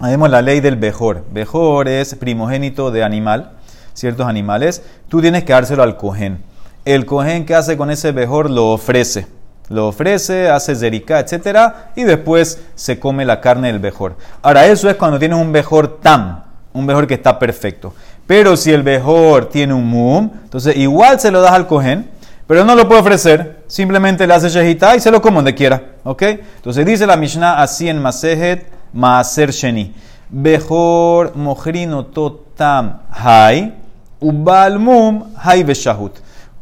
Vemos 0.01 0.31
la 0.31 0.41
ley 0.41 0.61
del 0.61 0.77
Bejor. 0.77 1.25
Bejor 1.31 1.89
es 1.89 2.15
primogénito 2.15 2.91
de 2.91 3.05
animal, 3.05 3.51
ciertos 3.93 4.27
animales. 4.27 4.83
Tú 5.09 5.21
tienes 5.21 5.45
que 5.45 5.53
dárselo 5.53 5.83
al 5.83 5.99
cohen. 5.99 6.43
El 6.87 7.05
cohen 7.05 7.45
que 7.45 7.55
hace 7.55 7.77
con 7.77 7.91
ese 7.91 8.13
Bejor 8.13 8.49
lo 8.49 8.69
ofrece. 8.69 9.27
Lo 9.69 9.89
ofrece, 9.89 10.49
hace 10.49 10.75
zerika, 10.75 11.21
etc. 11.21 11.73
Y 11.97 12.05
después 12.05 12.63
se 12.75 12.99
come 12.99 13.27
la 13.27 13.43
carne 13.43 13.69
del 13.69 13.79
Bejor. 13.79 14.17
Ahora, 14.41 14.65
eso 14.67 14.89
es 14.89 14.97
cuando 14.97 15.19
tienes 15.19 15.39
un 15.39 15.53
Bejor 15.53 15.99
tam. 16.01 16.45
un 16.73 16.87
mejor 16.87 17.07
que 17.07 17.15
está 17.15 17.39
perfecto. 17.39 17.93
Pero 18.27 18.57
si 18.57 18.73
el 18.73 18.85
mejor 18.85 19.51
tiene 19.51 19.75
un 19.75 19.87
mum, 19.87 20.31
entonces 20.45 20.77
igual 20.77 21.21
se 21.21 21.31
lo 21.31 21.43
das 21.43 21.53
al 21.53 21.67
cohen, 21.67 22.09
pero 22.47 22.65
no 22.65 22.75
lo 22.75 22.89
puede 22.89 23.01
ofrecer, 23.01 23.58
simplemente 23.69 24.27
le 24.27 24.35
hace 24.35 24.49
shehita 24.49 24.97
y 24.97 25.01
se 25.01 25.13
lo 25.13 25.23
come 25.23 25.37
donde 25.37 25.55
quiera. 25.55 25.81
¿Ok? 26.03 26.23
Entonces 26.23 26.85
dice 26.85 27.07
la 27.07 27.17
Mishnah 27.17 27.63
así 27.63 27.89
en 27.89 28.03
Masejet 28.03 28.67
Maaser 28.93 29.53
Sheni. 29.53 29.95
Behor 30.31 31.37
mohrino 31.37 32.07
totam 32.07 33.01
hay, 33.11 33.75
ubal 34.21 34.79
mum 34.79 35.25
hay 35.37 35.63
beshahut. 35.63 36.13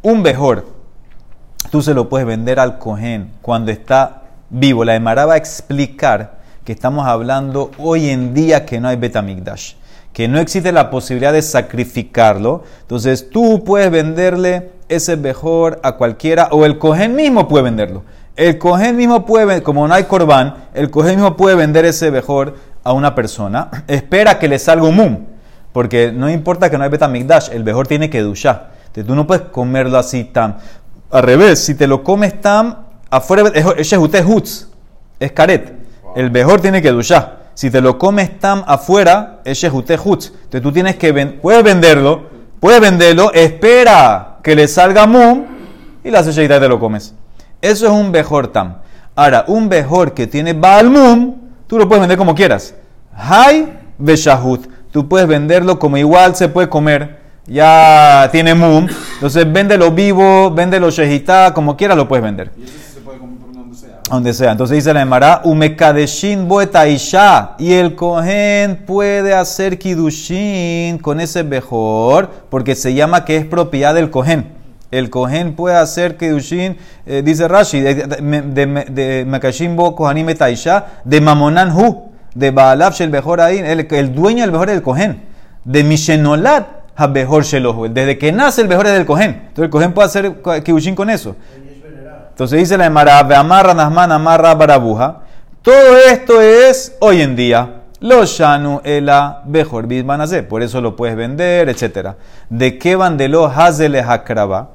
Un 0.03 0.23
behor, 0.23 0.67
tú 1.71 1.83
se 1.83 1.95
lo 1.95 2.09
puedes 2.09 2.27
vender 2.27 2.61
al 2.61 2.79
cohen 2.79 3.33
cuando 3.43 3.73
está 3.73 4.23
vivo. 4.51 4.85
La 4.85 4.95
Emara 4.95 5.27
va 5.27 5.35
a 5.35 5.37
explicar 5.37 6.37
que 6.65 6.73
estamos 6.73 7.07
hablando 7.07 7.71
hoy 7.79 8.11
en 8.11 8.35
día 8.35 8.65
que 8.65 8.79
no 8.79 8.89
hay 8.89 8.97
Betamigdash, 8.97 9.75
que 10.13 10.29
no 10.29 10.39
existe 10.39 10.71
la 10.71 10.91
posibilidad 10.91 11.33
de 11.33 11.43
sacrificarlo. 11.43 12.63
Entonces 12.83 13.31
tú 13.31 13.65
puedes 13.65 13.91
venderle 13.91 14.76
ese 14.89 15.17
mejor 15.17 15.81
a 15.83 15.93
cualquiera, 15.93 16.49
o 16.51 16.65
el 16.65 16.79
cohen 16.79 17.15
mismo 17.15 17.49
puede 17.49 17.65
venderlo. 17.65 18.05
El 18.37 18.59
cohen 18.59 18.97
mismo 18.97 19.25
puede, 19.25 19.63
como 19.63 19.89
no 19.89 19.95
hay 19.95 20.05
corbán, 20.05 20.69
el 20.75 20.91
cohen 20.91 21.17
mismo 21.17 21.37
puede 21.37 21.57
vender 21.57 21.85
ese 21.85 22.11
mejor 22.11 22.57
a 22.85 22.93
una 22.93 23.15
persona. 23.15 23.71
Espera 23.89 24.39
que 24.39 24.49
le 24.49 24.59
salga 24.59 24.87
un 24.87 24.97
mum, 24.97 25.19
porque 25.73 26.13
no 26.13 26.31
importa 26.31 26.71
que 26.71 26.79
no 26.79 26.85
hay 26.85 26.91
betamigdash, 26.91 27.51
el 27.53 27.65
mejor 27.65 27.87
tiene 27.87 28.11
que 28.11 28.21
duchar. 28.21 28.73
Entonces 28.87 29.07
tú 29.07 29.15
no 29.15 29.27
puedes 29.27 29.45
comerlo 29.49 29.99
así 29.99 30.25
tan. 30.25 30.59
Al 31.11 31.23
revés, 31.23 31.65
si 31.65 31.75
te 31.75 31.87
lo 31.87 32.03
comes 32.03 32.41
tan 32.41 32.79
afuera, 33.11 33.51
es 33.55 33.93
hutz, 33.93 34.69
es 35.21 35.33
caret. 35.33 35.75
El 36.15 36.31
mejor 36.31 36.61
tiene 36.61 36.81
que 36.83 36.91
duchar. 36.91 37.47
Si 37.55 37.71
te 37.71 37.81
lo 37.81 37.99
comes 37.99 38.39
tan 38.39 38.65
afuera, 38.67 39.41
es 39.45 39.65
hutz. 39.65 39.91
Entonces 39.91 40.63
tú 40.63 40.73
tienes 40.73 40.97
que, 40.97 41.13
puedes 41.41 41.63
venderlo, 41.63 42.36
puedes 42.61 42.81
venderlo, 42.81 43.33
espera 43.33 44.39
que 44.43 44.55
le 44.55 44.69
salga 44.69 45.07
mum 45.07 45.45
y 46.05 46.11
la 46.11 46.23
selleita 46.23 46.61
te 46.61 46.69
lo 46.69 46.79
comes. 46.79 47.15
Eso 47.61 47.87
es 47.87 47.93
un 47.93 48.13
bejor 48.13 48.49
tam. 48.49 48.77
Ahora, 49.15 49.45
un 49.49 49.69
bejor 49.69 50.13
que 50.15 50.27
tiene 50.27 50.53
baal 50.53 50.91
mum, 50.91 51.35
tú 51.67 51.79
lo 51.79 51.89
puedes 51.89 52.03
vender 52.03 52.19
como 52.19 52.35
quieras. 52.35 52.75
Hay 53.15 53.73
beshahut. 53.99 54.67
Tú 54.93 55.09
puedes 55.09 55.27
venderlo 55.27 55.79
como 55.79 55.97
igual 55.97 56.37
se 56.37 56.49
puede 56.49 56.69
comer. 56.69 57.19
Ya 57.47 58.29
tiene 58.33 58.55
mum. 58.55 58.87
Entonces, 59.15 59.51
véndelo 59.51 59.91
vivo, 59.93 60.51
véndelo 60.51 60.91
shehita, 60.91 61.55
como 61.55 61.77
quieras 61.77 61.97
lo 61.97 62.09
puedes 62.09 62.25
vender. 62.25 62.53
Y 62.59 62.65
eso 62.65 62.73
se 62.95 63.01
puede 63.01 63.19
comer 63.19 63.39
por 63.39 63.53
donde 64.11 64.33
sea. 64.33 64.53
Entonces 64.53 64.77
dice 64.77 64.95
la 64.95 65.03
Emara, 65.03 65.41
umekadeshin 65.45 66.47
boetaisha. 66.49 67.57
Y 67.59 67.73
el 67.73 67.95
cohen 67.95 68.85
puede 68.87 69.35
hacer 69.35 69.79
kidushin 69.79 70.99
con 70.99 71.21
ese 71.21 71.43
bejor, 71.43 72.31
porque 72.49 72.75
se 72.75 72.95
llama 72.95 73.25
que 73.25 73.37
es 73.37 73.45
propiedad 73.45 73.95
del 73.95 74.11
cohen. 74.11 74.55
El 74.91 75.11
cohen 75.11 75.55
puede 75.55 75.77
hacer 75.77 76.17
kidushin, 76.17 76.77
eh, 77.07 77.23
dice 77.25 77.49
Rashi, 77.49 77.81
de, 77.81 77.95
de, 77.95 79.25
mekashin 79.27 79.75
bo 79.75 79.97
kohanim 79.97 80.29
etaisha, 80.29 80.87
de 81.05 81.21
mamonan 81.21 81.73
hu, 81.73 82.13
de 82.35 82.53
baalaf 82.53 82.95
shel 82.95 83.11
bejor 83.11 83.41
ahí, 83.41 83.59
el, 83.59 83.87
el 83.91 84.15
dueño 84.15 84.43
del 84.43 84.53
bejor 84.53 84.71
es 84.71 84.77
el 84.77 84.83
cohen. 84.83 85.23
De 85.65 85.83
mishenolat 85.83 86.69
ha 86.95 87.07
bejor 87.09 87.45
shelohu. 87.45 87.89
Desde 87.89 88.17
que 88.17 88.31
nace 88.31 88.63
el 88.63 88.69
bejor 88.69 88.87
es 88.87 88.93
del. 88.93 89.01
Entonces 89.03 89.65
el 89.65 89.71
cohen 89.71 89.93
puede 89.93 90.07
hacer 90.07 90.37
kidushin 90.65 90.95
con 90.95 91.11
eso. 91.11 91.35
Entonces 92.37 92.59
dice 92.59 92.77
la 92.77 92.85
Emara, 92.85 93.21
amarra 93.21 93.73
Nasman, 93.73 94.13
amarra 94.13 94.55
Barabuja. 94.55 95.21
Todo 95.63 95.97
esto 96.11 96.39
es 96.43 96.95
hoy 97.01 97.23
en 97.23 97.35
día. 97.35 97.85
Los 98.01 98.29
shanu 98.29 98.83
ela 98.85 99.41
bejor. 99.47 99.89
Por 100.47 100.63
eso 100.63 100.83
lo 100.83 100.95
puedes 100.95 101.17
vender, 101.17 101.71
etc. 101.71 102.11
¿De 102.51 102.77
qué 102.77 102.95
van 102.95 103.17
de 103.17 103.29
lo 103.29 103.47
hazele 103.47 104.03
hakraba? 104.03 104.69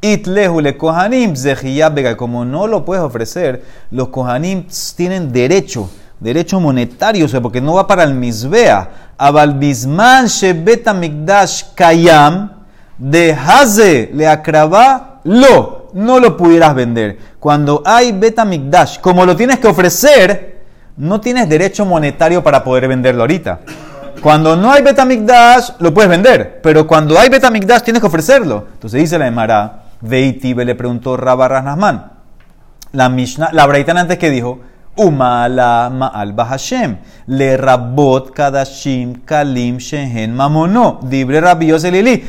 Itlehu 0.00 0.60
le 0.60 0.76
kohanim 0.76 1.36
zehiyabega. 1.36 2.16
Como 2.16 2.44
no 2.44 2.66
lo 2.66 2.84
puedes 2.84 3.04
ofrecer, 3.04 3.62
los 3.92 4.08
kohanim 4.08 4.66
tienen 4.96 5.30
derecho, 5.30 5.88
derecho 6.18 6.58
monetario, 6.58 7.26
o 7.26 7.28
sea, 7.28 7.40
porque 7.40 7.60
no 7.60 7.74
va 7.74 7.86
para 7.86 8.02
el 8.02 8.14
misbea. 8.14 9.12
Abal 9.16 9.54
bisman 9.54 10.26
shebeta 10.26 10.92
migdash 10.92 11.62
kayam 11.76 12.50
de 12.98 13.32
haze 13.32 14.10
le 14.12 14.26
lo 15.22 15.83
no 15.94 16.20
lo 16.20 16.36
pudieras 16.36 16.74
vender. 16.74 17.18
Cuando 17.40 17.82
hay 17.84 18.12
Betamigdash, 18.12 19.00
como 19.00 19.24
lo 19.24 19.34
tienes 19.34 19.58
que 19.58 19.68
ofrecer, 19.68 20.62
no 20.96 21.20
tienes 21.20 21.48
derecho 21.48 21.86
monetario 21.86 22.42
para 22.42 22.62
poder 22.62 22.88
venderlo 22.88 23.22
ahorita. 23.22 23.60
Cuando 24.20 24.56
no 24.56 24.70
hay 24.70 24.82
Betamigdash, 24.82 25.70
lo 25.78 25.92
puedes 25.92 26.10
vender. 26.10 26.60
Pero 26.62 26.86
cuando 26.86 27.18
hay 27.18 27.28
Betamigdash, 27.28 27.82
tienes 27.82 28.00
que 28.00 28.06
ofrecerlo. 28.06 28.66
Entonces 28.74 29.00
dice 29.00 29.18
la 29.18 29.26
Emara, 29.26 29.84
Veitibe 30.00 30.64
le 30.64 30.74
preguntó 30.74 31.16
Rabba 31.16 31.48
Rasnasman. 31.48 32.12
La 32.92 33.08
Mishnah, 33.08 33.50
la 33.52 33.66
Braitana 33.66 34.02
antes 34.02 34.18
que 34.18 34.30
dijo, 34.30 34.60
Umala 34.96 35.90
ma'al 35.90 36.32
bahashem. 36.32 36.98
Le 37.26 37.56
rabot 37.56 38.30
kadashim 38.32 39.24
kalim 39.24 39.78
shehen 39.78 40.34
mamono. 40.34 41.00
Dibre 41.02 41.40
rabios 41.40 41.82
elili. 41.84 42.24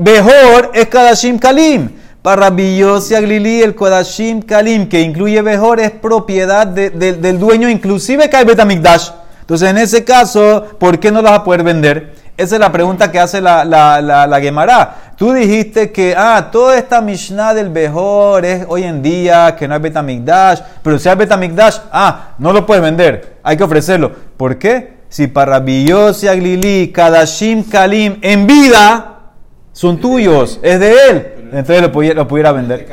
Mejor 0.00 0.72
es 0.74 0.88
kadashim 0.88 1.38
kalim. 1.38 1.90
Para 2.28 2.52
y 2.58 2.82
Aglili, 3.14 3.62
el 3.62 3.74
Kodashim 3.74 4.42
Kalim, 4.42 4.86
que 4.86 5.00
incluye 5.00 5.42
mejor, 5.42 5.80
es 5.80 5.92
propiedad 5.92 6.66
del 6.66 7.38
dueño, 7.38 7.70
inclusive 7.70 8.28
que 8.28 8.36
hay 8.36 8.44
Betamigdash. 8.44 9.08
Entonces, 9.40 9.70
en 9.70 9.78
ese 9.78 10.04
caso, 10.04 10.76
¿por 10.78 11.00
qué 11.00 11.10
no 11.10 11.22
las 11.22 11.32
vas 11.32 11.40
a 11.40 11.44
poder 11.44 11.62
vender? 11.62 12.16
Esa 12.36 12.56
es 12.56 12.60
la 12.60 12.70
pregunta 12.70 13.10
que 13.10 13.18
hace 13.18 13.40
la, 13.40 13.64
la, 13.64 14.02
la, 14.02 14.40
Gemara. 14.42 15.14
Tú 15.16 15.32
dijiste 15.32 15.90
que, 15.90 16.14
ah, 16.14 16.50
toda 16.52 16.76
esta 16.76 17.00
Mishnah 17.00 17.54
del 17.54 17.70
mejor 17.70 18.44
es 18.44 18.66
hoy 18.68 18.82
en 18.82 19.00
día, 19.00 19.56
que 19.58 19.66
no 19.66 19.72
hay 19.72 19.80
Betamigdash, 19.80 20.60
pero 20.82 20.98
si 20.98 21.08
hay 21.08 21.16
Betamigdash, 21.16 21.78
ah, 21.90 22.32
no 22.36 22.52
lo 22.52 22.66
puedes 22.66 22.82
vender, 22.82 23.38
hay 23.42 23.56
que 23.56 23.64
ofrecerlo. 23.64 24.12
¿Por 24.36 24.58
qué? 24.58 24.98
Si 25.08 25.28
para 25.28 25.56
Aglili, 25.56 26.92
Kadashim 26.92 27.64
Kalim, 27.64 28.18
en 28.20 28.46
vida, 28.46 29.14
son 29.72 29.98
tuyos, 29.98 30.60
es 30.62 30.78
de 30.78 30.92
él. 31.08 31.37
Entonces 31.52 31.82
lo 31.82 31.92
pudiera, 31.92 32.14
lo 32.14 32.28
pudiera 32.28 32.52
vender. 32.52 32.86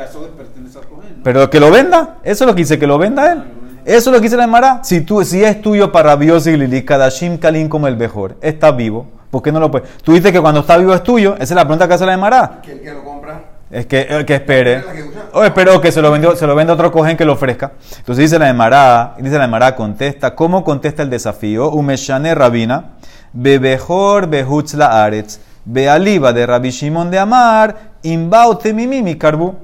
Pero 1.22 1.50
que 1.50 1.58
lo 1.60 1.70
venda, 1.70 2.18
eso 2.22 2.44
es 2.44 2.48
lo 2.48 2.54
que 2.54 2.62
dice, 2.62 2.78
que 2.78 2.86
lo 2.86 2.98
venda 2.98 3.32
él. 3.32 3.42
Eso 3.84 4.10
es 4.10 4.14
lo 4.14 4.20
que 4.20 4.24
dice 4.24 4.36
la 4.36 4.44
Emara. 4.44 4.82
Si, 4.82 5.02
tú, 5.02 5.24
si 5.24 5.44
es 5.44 5.62
tuyo 5.62 5.92
para 5.92 6.16
Bios 6.16 6.46
y 6.48 6.56
Lili, 6.56 6.84
Kadashim 6.84 7.38
Kalim 7.38 7.68
como 7.68 7.86
el 7.86 7.96
mejor, 7.96 8.36
está 8.40 8.72
vivo, 8.72 9.06
¿por 9.30 9.42
qué 9.42 9.52
no 9.52 9.60
lo 9.60 9.70
puede? 9.70 9.84
Tú 10.02 10.12
dices 10.12 10.32
que 10.32 10.40
cuando 10.40 10.60
está 10.60 10.76
vivo 10.76 10.92
es 10.92 11.04
tuyo, 11.04 11.34
esa 11.34 11.44
es 11.44 11.50
la 11.52 11.62
pregunta 11.62 11.86
que 11.86 11.94
hace 11.94 12.04
la 12.04 12.14
Emara. 12.14 12.60
¿Quién 12.64 12.80
que 12.80 12.92
lo 12.92 13.04
compra? 13.04 13.42
Es 13.70 13.86
que, 13.86 14.06
eh, 14.08 14.24
que 14.24 14.34
espere. 14.34 14.82
O 15.32 15.44
espero 15.44 15.80
que 15.80 15.92
se 15.92 16.00
lo, 16.00 16.10
vendió, 16.10 16.34
se 16.34 16.46
lo 16.46 16.54
venda 16.54 16.74
otro 16.74 16.90
cogen 16.90 17.16
que 17.16 17.24
lo 17.24 17.32
ofrezca. 17.34 17.72
Entonces 17.98 18.24
dice 18.24 18.38
la 18.38 18.48
Emara, 18.48 19.14
dice 19.18 19.38
la 19.38 19.44
Emara, 19.44 19.74
contesta, 19.76 20.34
¿cómo 20.34 20.64
contesta 20.64 21.02
el 21.02 21.10
desafío? 21.10 21.70
Umeshane 21.70 22.34
Rabina, 22.34 22.90
Bebejor 23.32 24.28
Behutz 24.28 24.74
Aretz. 24.74 25.40
Bealiva 25.68 26.32
de 26.32 26.46
Rabbi 26.46 26.70
Shimon 26.70 27.10
de 27.10 27.18
Amar, 27.18 27.94
Imbaute 28.04 28.72
mi 28.72 29.16
carbu. 29.16 29.56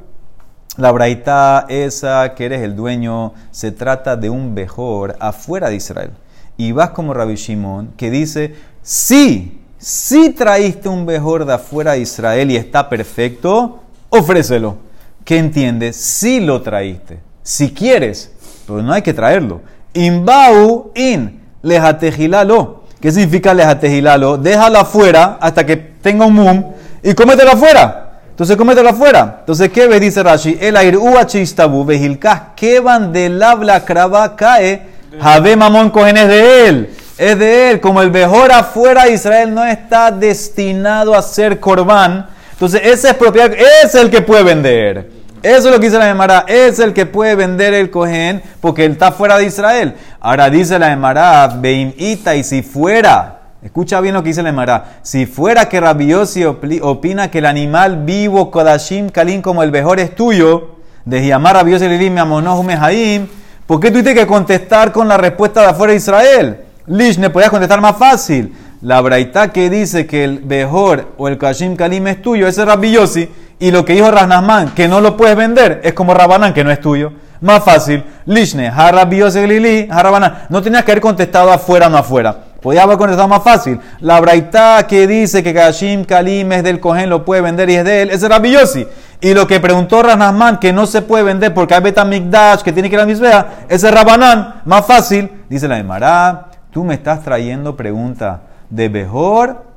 La 0.76 0.90
braita 0.90 1.66
esa 1.68 2.34
que 2.34 2.46
eres 2.46 2.62
el 2.62 2.74
dueño, 2.74 3.34
se 3.52 3.70
trata 3.70 4.16
de 4.16 4.28
un 4.28 4.52
mejor 4.52 5.16
afuera 5.20 5.68
de 5.68 5.76
Israel. 5.76 6.10
Y 6.56 6.72
vas 6.72 6.90
como 6.90 7.14
Rabbi 7.14 7.36
Shimon, 7.36 7.92
que 7.96 8.10
dice, 8.10 8.56
sí, 8.82 9.62
si 9.78 10.30
traíste 10.30 10.88
un 10.88 11.04
mejor 11.04 11.44
de 11.44 11.54
afuera 11.54 11.92
de 11.92 12.00
Israel 12.00 12.50
y 12.50 12.56
está 12.56 12.88
perfecto, 12.88 13.82
ofrécelo. 14.08 14.78
¿Qué 15.24 15.38
entiendes? 15.38 15.94
Si 15.96 16.40
lo 16.40 16.62
traíste, 16.62 17.20
si 17.44 17.72
quieres, 17.72 18.32
pero 18.66 18.82
no 18.82 18.92
hay 18.92 19.02
que 19.02 19.14
traerlo. 19.14 19.60
Imbau 19.94 20.90
in 20.96 21.42
lejatejilalo. 21.62 22.81
¿Qué 23.02 23.10
significa 23.10 23.52
lejatejilalo? 23.52 24.38
Déjalo 24.38 24.78
afuera 24.78 25.36
hasta 25.40 25.66
que 25.66 25.76
tenga 25.76 26.24
un 26.24 26.34
mum 26.34 26.72
y 27.02 27.12
cómetelo 27.14 27.50
afuera. 27.50 28.20
Entonces 28.30 28.56
cómetelo 28.56 28.90
afuera. 28.90 29.38
Entonces, 29.40 29.70
¿qué 29.70 29.88
ves? 29.88 30.00
Dice 30.00 30.22
Rashi, 30.22 30.56
el 30.60 30.76
air 30.76 30.96
chistabu 31.26 31.84
vejilkas, 31.84 32.40
que 32.54 32.78
van 32.78 33.12
del 33.12 33.42
habla 33.42 33.84
craba 33.84 34.36
cae, 34.36 34.82
jabe 35.20 35.56
mamón 35.56 35.90
cogen 35.90 36.16
es 36.16 36.28
de 36.28 36.68
él. 36.68 36.90
Es 37.18 37.36
de 37.40 37.72
él, 37.72 37.80
como 37.80 38.00
el 38.02 38.12
mejor 38.12 38.52
afuera 38.52 39.06
de 39.06 39.14
Israel 39.14 39.52
no 39.52 39.64
está 39.64 40.12
destinado 40.12 41.16
a 41.16 41.22
ser 41.22 41.58
corbán. 41.58 42.28
Entonces, 42.52 42.82
ese 42.84 43.08
es 43.08 43.14
propiedad, 43.14 43.52
es 43.84 43.96
el 43.96 44.10
que 44.10 44.22
puede 44.22 44.44
vender. 44.44 45.10
Eso 45.42 45.68
es 45.68 45.74
lo 45.74 45.80
que 45.80 45.86
dice 45.86 45.98
la 45.98 46.08
Emara, 46.08 46.44
es 46.46 46.78
el 46.78 46.92
que 46.92 47.04
puede 47.04 47.34
vender 47.34 47.74
el 47.74 47.90
cohen 47.90 48.42
porque 48.60 48.84
él 48.84 48.92
está 48.92 49.10
fuera 49.12 49.38
de 49.38 49.46
Israel. 49.46 49.94
Ahora 50.20 50.48
dice 50.50 50.78
la 50.78 50.92
Emara, 50.92 51.48
beim 51.48 51.92
ita, 51.96 52.34
y 52.36 52.44
si 52.44 52.62
fuera 52.62 53.40
Escucha 53.62 54.00
bien 54.00 54.14
lo 54.14 54.24
que 54.24 54.30
dice 54.30 54.42
la 54.42 54.48
Emara. 54.48 54.98
Si 55.02 55.24
fuera 55.24 55.68
que 55.68 55.80
Rabiosi 55.80 56.44
opina 56.44 57.30
que 57.30 57.38
el 57.38 57.46
animal 57.46 58.04
vivo, 58.04 58.50
Kodashim 58.50 59.08
Kalim, 59.10 59.40
como 59.40 59.62
el 59.62 59.70
mejor 59.70 60.00
es 60.00 60.16
tuyo, 60.16 60.76
de 61.04 61.24
llamar 61.24 61.54
Rabiosi 61.54 61.86
Lilim 61.86 62.14
Mehaim, 62.14 63.28
¿por 63.64 63.78
qué 63.78 63.92
tuviste 63.92 64.14
que 64.14 64.26
contestar 64.26 64.90
con 64.90 65.06
la 65.06 65.16
respuesta 65.16 65.60
de 65.60 65.66
afuera 65.68 65.92
de 65.92 65.96
Israel? 65.96 66.60
Lish, 66.88 67.18
¿me 67.18 67.30
podías 67.30 67.50
contestar 67.50 67.80
más 67.80 67.96
fácil? 67.96 68.52
La 68.80 69.00
braita 69.00 69.52
que 69.52 69.70
dice 69.70 70.06
que 70.06 70.24
el 70.24 70.40
Behor 70.40 71.12
o 71.16 71.28
el 71.28 71.38
Kashim 71.38 71.76
Kalim 71.76 72.08
es 72.08 72.20
tuyo, 72.20 72.48
ese 72.48 72.62
es 72.62 72.66
Rabbi 72.66 72.90
Yossi. 72.90 73.28
Y 73.62 73.70
lo 73.70 73.84
que 73.84 73.92
dijo 73.92 74.10
Rasnasman, 74.10 74.70
que 74.70 74.88
no 74.88 75.00
lo 75.00 75.16
puedes 75.16 75.36
vender, 75.36 75.82
es 75.84 75.92
como 75.92 76.14
Rabanán, 76.14 76.52
que 76.52 76.64
no 76.64 76.72
es 76.72 76.80
tuyo. 76.80 77.12
Más 77.40 77.62
fácil. 77.62 78.02
Lishne, 78.26 78.72
Rabbi 78.72 79.18
Yossi 79.18 79.46
Lili, 79.46 79.86
Rabanán. 79.86 80.46
No 80.48 80.60
tenías 80.60 80.82
que 80.82 80.90
haber 80.90 81.00
contestado 81.00 81.52
afuera 81.52 81.88
no 81.88 81.96
afuera. 81.96 82.36
Podía 82.60 82.82
haber 82.82 82.98
contestado 82.98 83.28
más 83.28 83.44
fácil. 83.44 83.78
La 84.00 84.18
braita 84.18 84.84
que 84.88 85.06
dice 85.06 85.44
que 85.44 85.54
Kashim 85.54 86.04
Kalim 86.04 86.50
es 86.50 86.64
del 86.64 86.80
Cohen, 86.80 87.08
lo 87.08 87.24
puede 87.24 87.40
vender 87.40 87.70
y 87.70 87.76
es 87.76 87.84
de 87.84 88.02
él, 88.02 88.10
es 88.10 88.28
Rabbi 88.28 88.50
Yossi. 88.50 88.84
Y 89.20 89.32
lo 89.32 89.46
que 89.46 89.60
preguntó 89.60 90.02
Rasnasman, 90.02 90.58
que 90.58 90.72
no 90.72 90.84
se 90.86 91.00
puede 91.00 91.22
vender 91.22 91.54
porque 91.54 91.74
hay 91.74 91.82
Betamikdash, 91.82 92.62
que 92.62 92.72
tiene 92.72 92.90
que 92.90 92.96
ir 92.96 93.00
a 93.00 93.06
Misbea, 93.06 93.66
es 93.68 93.88
Rabanán. 93.88 94.62
Más 94.64 94.84
fácil. 94.84 95.30
Dice 95.48 95.68
la 95.68 95.78
Emara, 95.78 96.48
tú 96.72 96.82
me 96.82 96.94
estás 96.94 97.22
trayendo 97.22 97.76
pregunta 97.76 98.40
de 98.70 98.88
Behor. 98.88 99.70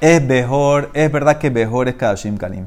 Es 0.00 0.22
mejor, 0.22 0.90
es 0.92 1.10
verdad 1.10 1.38
que 1.38 1.48
Behor 1.48 1.88
es 1.88 1.94
Kadashim 1.94 2.36
Kalim, 2.36 2.66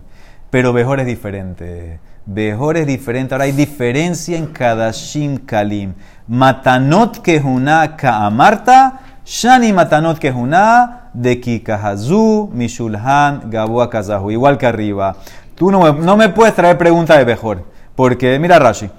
pero 0.50 0.74
Behor 0.74 1.00
es 1.00 1.06
diferente. 1.06 2.00
Behor 2.26 2.78
es 2.78 2.88
diferente. 2.88 3.34
Ahora 3.34 3.46
hay 3.46 3.52
diferencia 3.52 4.38
en 4.38 4.48
Kadashim 4.48 5.38
Kalim. 5.38 5.94
Matanot 6.28 7.22
Kehuna 7.22 7.96
Kaamarta, 7.96 9.00
Shani 9.26 9.74
Matanot 9.74 10.20
Kehuna 10.20 11.10
de 11.14 11.40
Kikahazu, 11.40 12.50
Mishulhan, 12.54 13.50
Gabua 13.50 13.90
Kazahu. 13.90 14.32
Igual 14.32 14.58
que 14.58 14.68
arriba. 14.68 15.16
Tú 15.56 15.72
no 15.72 15.82
me, 15.82 15.92
no 16.00 16.16
me 16.16 16.30
puedes 16.30 16.56
traer 16.56 16.78
pregunta 16.78 17.18
de 17.18 17.26
Behor, 17.26 17.66
porque 17.96 18.38
mira 18.40 18.60
Rashi. 18.60 18.90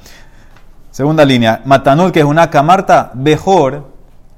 Segunda 0.91 1.25
línea. 1.25 1.63
Matanot 1.65 2.13
Kehuna 2.13 2.51
Kaamarta, 2.51 3.13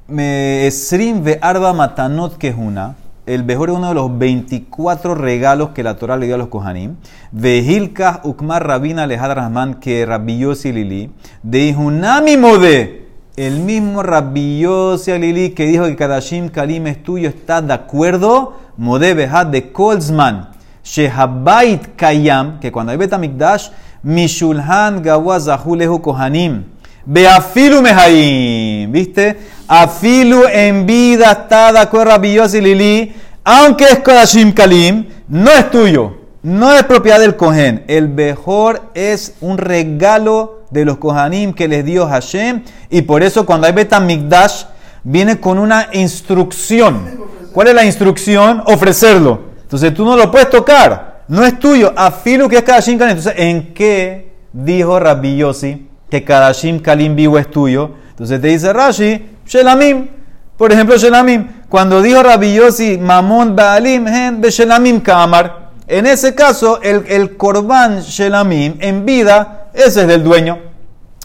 me 0.07 0.66
Esrim 0.66 1.22
ve 1.22 1.38
Arba 1.40 1.72
Matanot 1.72 2.37
Kehuna. 2.37 2.94
El 3.24 3.44
mejor 3.44 3.70
es 3.70 3.76
uno 3.76 3.90
de 3.90 3.94
los 3.94 4.18
24 4.18 5.14
regalos 5.14 5.68
que 5.68 5.85
la 5.85 5.96
Torah 5.96 6.16
le 6.16 6.26
dio 6.26 6.35
a 6.35 6.38
los 6.38 6.48
Kohanim. 6.48 6.96
Vehilka 7.30 8.20
Ukmar 8.24 8.66
Rabina 8.66 9.06
Lejad 9.06 9.35
Rahman 9.35 9.74
que 9.74 10.04
Rabbi 10.04 10.38
Yossi 10.38 10.72
Lili. 10.72 11.08
De 11.44 11.72
Mode. 11.72 13.06
El 13.37 13.61
mismo 13.61 14.02
Rabbi 14.02 14.58
Yossi 14.58 15.16
Lili 15.18 15.50
que 15.50 15.66
dijo 15.66 15.85
que 15.85 15.94
Kadashim 15.94 16.48
Kalim 16.48 16.88
es 16.88 17.00
tuyo 17.04 17.28
está 17.28 17.62
de 17.62 17.72
acuerdo. 17.72 18.54
Mode 18.76 19.14
Behad 19.14 19.46
de 19.46 19.70
Kolzman. 19.70 20.48
Shehabait 20.82 21.94
Kayam. 21.94 22.58
Que 22.58 22.72
cuando 22.72 22.90
hay 22.90 22.98
Betamikdash. 22.98 23.70
Mishulhan 24.02 25.00
Gawazahu 25.00 25.76
Lehu 25.76 26.02
Kohanim. 26.02 26.64
Beafilu 27.06 27.82
Mehaim. 27.82 28.90
¿Viste? 28.90 29.38
Afilu 29.74 30.42
en 30.52 30.85
vida 30.85 31.48
acuerdo 31.80 32.11
Rabbi 32.11 32.35
Yossi 32.35 32.61
Lili, 32.61 33.14
aunque 33.42 33.85
es 33.85 34.00
Kodashim 34.00 34.52
Kalim, 34.52 35.06
no 35.28 35.50
es 35.50 35.70
tuyo, 35.70 36.14
no 36.42 36.74
es 36.74 36.82
propiedad 36.82 37.18
del 37.18 37.37
Kohen. 37.37 37.82
El 37.88 38.11
mejor 38.11 38.82
es 38.92 39.35
un 39.40 39.56
regalo 39.56 40.64
de 40.70 40.85
los 40.85 40.98
Kohanim 40.98 41.54
que 41.54 41.68
les 41.68 41.87
dio 41.87 42.06
Hashem, 42.06 42.64
y 42.90 43.00
por 43.00 43.22
eso 43.22 43.46
cuando 43.46 43.66
hay 43.66 43.72
Betamikdash 43.72 44.64
viene 45.04 45.40
con 45.40 45.58
una 45.58 45.88
instrucción. 45.92 47.08
¿Cuál 47.54 47.68
es 47.68 47.74
la 47.74 47.87
instrucción? 47.87 48.62
Ofrecerlo. 48.66 49.40
Entonces 49.62 49.94
tú 49.94 50.04
no 50.04 50.18
lo 50.18 50.30
puedes 50.30 50.50
tocar, 50.50 51.22
no 51.28 51.46
es 51.46 51.58
tuyo. 51.58 51.94
Afilu 51.96 52.46
que 52.46 52.58
es 52.58 52.62
Kodashim 52.62 52.98
Kalim. 52.98 53.16
Entonces, 53.16 53.40
¿en 53.42 53.72
qué 53.72 54.35
dijo 54.52 55.00
Rabbi 55.00 55.38
Yossi 55.38 55.88
que 56.11 56.22
Kodashim 56.22 56.78
Kalim 56.80 57.16
vivo 57.16 57.38
es 57.38 57.50
tuyo? 57.50 58.02
Entonces 58.11 58.38
te 58.38 58.48
dice 58.48 58.70
Rashi, 58.70 59.32
Shelamim. 59.52 60.08
Por 60.56 60.72
ejemplo, 60.72 60.96
Shelamim. 60.96 61.46
Cuando 61.68 62.00
dijo 62.00 62.22
Rabbi 62.22 62.54
Yossi, 62.54 62.96
Mamon 62.96 63.54
Baalim, 63.54 64.08
Hen 64.08 64.40
de 64.40 64.50
Shelamim 64.50 65.00
Kamar. 65.00 65.72
En 65.86 66.06
ese 66.06 66.34
caso, 66.34 66.80
el, 66.80 67.04
el 67.06 67.36
Korban 67.36 68.00
Shelamim 68.00 68.76
en 68.80 69.04
vida, 69.04 69.68
ese 69.74 70.02
es 70.02 70.08
del 70.08 70.24
dueño. 70.24 70.58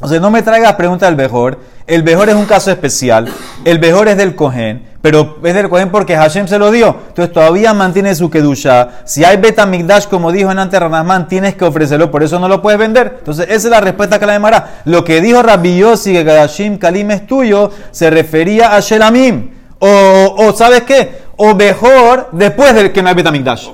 O 0.01 0.09
sea, 0.09 0.19
no 0.19 0.29
me 0.29 0.41
traigas 0.41 0.73
preguntas 0.73 1.07
del 1.07 1.15
Bejor. 1.15 1.57
El 1.87 2.03
Bejor 2.03 2.27
es 2.27 2.35
un 2.35 2.45
caso 2.45 2.69
especial. 2.69 3.31
El 3.63 3.79
Bejor 3.79 4.09
es 4.09 4.17
del 4.17 4.35
Cohen. 4.35 4.85
Pero 5.07 5.37
es 5.41 5.53
del 5.53 5.69
Cohen 5.69 5.89
porque 5.89 6.17
Hashem 6.17 6.49
se 6.49 6.59
lo 6.59 6.69
dio. 6.69 6.93
Entonces 7.07 7.33
todavía 7.33 7.73
mantiene 7.73 8.13
su 8.13 8.29
Kedusha. 8.29 8.89
Si 9.05 9.23
hay 9.23 9.37
Betamigdash, 9.37 10.07
como 10.07 10.33
dijo 10.33 10.51
en 10.51 10.59
antes 10.59 10.77
Ranasman, 10.77 11.29
tienes 11.29 11.55
que 11.55 11.63
ofrecerlo. 11.63 12.11
Por 12.11 12.23
eso 12.23 12.39
no 12.39 12.49
lo 12.49 12.61
puedes 12.61 12.77
vender. 12.77 13.15
Entonces 13.19 13.45
esa 13.45 13.55
es 13.55 13.71
la 13.71 13.79
respuesta 13.79 14.19
que 14.19 14.25
la 14.25 14.33
demará. 14.33 14.81
Lo 14.83 15.05
que 15.05 15.21
dijo 15.21 15.41
Rabbi 15.41 15.77
Yossi, 15.77 16.11
que 16.11 16.25
Kadashim 16.25 16.77
Kalim 16.77 17.11
es 17.11 17.25
tuyo, 17.25 17.71
se 17.91 18.09
refería 18.09 18.75
a 18.75 18.81
Shelamim. 18.81 19.51
O, 19.79 20.53
¿sabes 20.53 20.81
qué? 20.81 21.21
O 21.37 21.55
Bejor 21.55 22.27
después 22.33 22.75
de 22.75 22.91
que 22.91 23.01
no 23.01 23.07
hay 23.07 23.15
Betamigdash. 23.15 23.69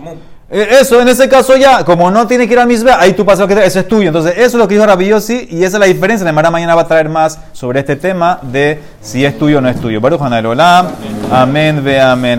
Eh, 0.55 0.77
Eso, 0.81 1.01
en 1.01 1.07
ese 1.09 1.27
caso 1.27 1.57
ya, 1.57 1.83
como 1.83 2.11
no 2.11 2.27
tiene 2.27 2.47
que 2.47 2.53
ir 2.53 2.59
a 2.59 2.65
Misbea, 2.67 2.99
ahí 2.99 3.13
tú 3.13 3.25
pasas 3.25 3.39
lo 3.39 3.47
que 3.47 3.65
eso 3.65 3.79
es 3.79 3.87
tuyo. 3.87 4.09
Entonces, 4.09 4.33
eso 4.37 4.45
es 4.45 4.53
lo 4.53 4.67
que 4.67 4.75
dijo 4.75 4.85
Rabbi 4.85 5.07
Yossi, 5.07 5.47
y 5.49 5.63
esa 5.63 5.77
es 5.77 5.79
la 5.79 5.87
diferencia. 5.87 6.31
La 6.31 6.51
mañana 6.51 6.75
va 6.75 6.83
a 6.83 6.87
traer 6.87 7.09
más 7.09 7.39
sobre 7.53 7.79
este 7.79 7.95
tema 7.95 8.37
de 8.43 8.79
si 9.01 9.25
es 9.25 9.37
tuyo 9.39 9.57
o 9.57 9.61
no 9.61 9.69
es 9.69 9.81
tuyo. 9.81 9.99
Baruch 9.99 10.21
Olam. 10.21 10.87
Amén, 11.31 11.83
ve 11.83 11.99
amén. 11.99 12.31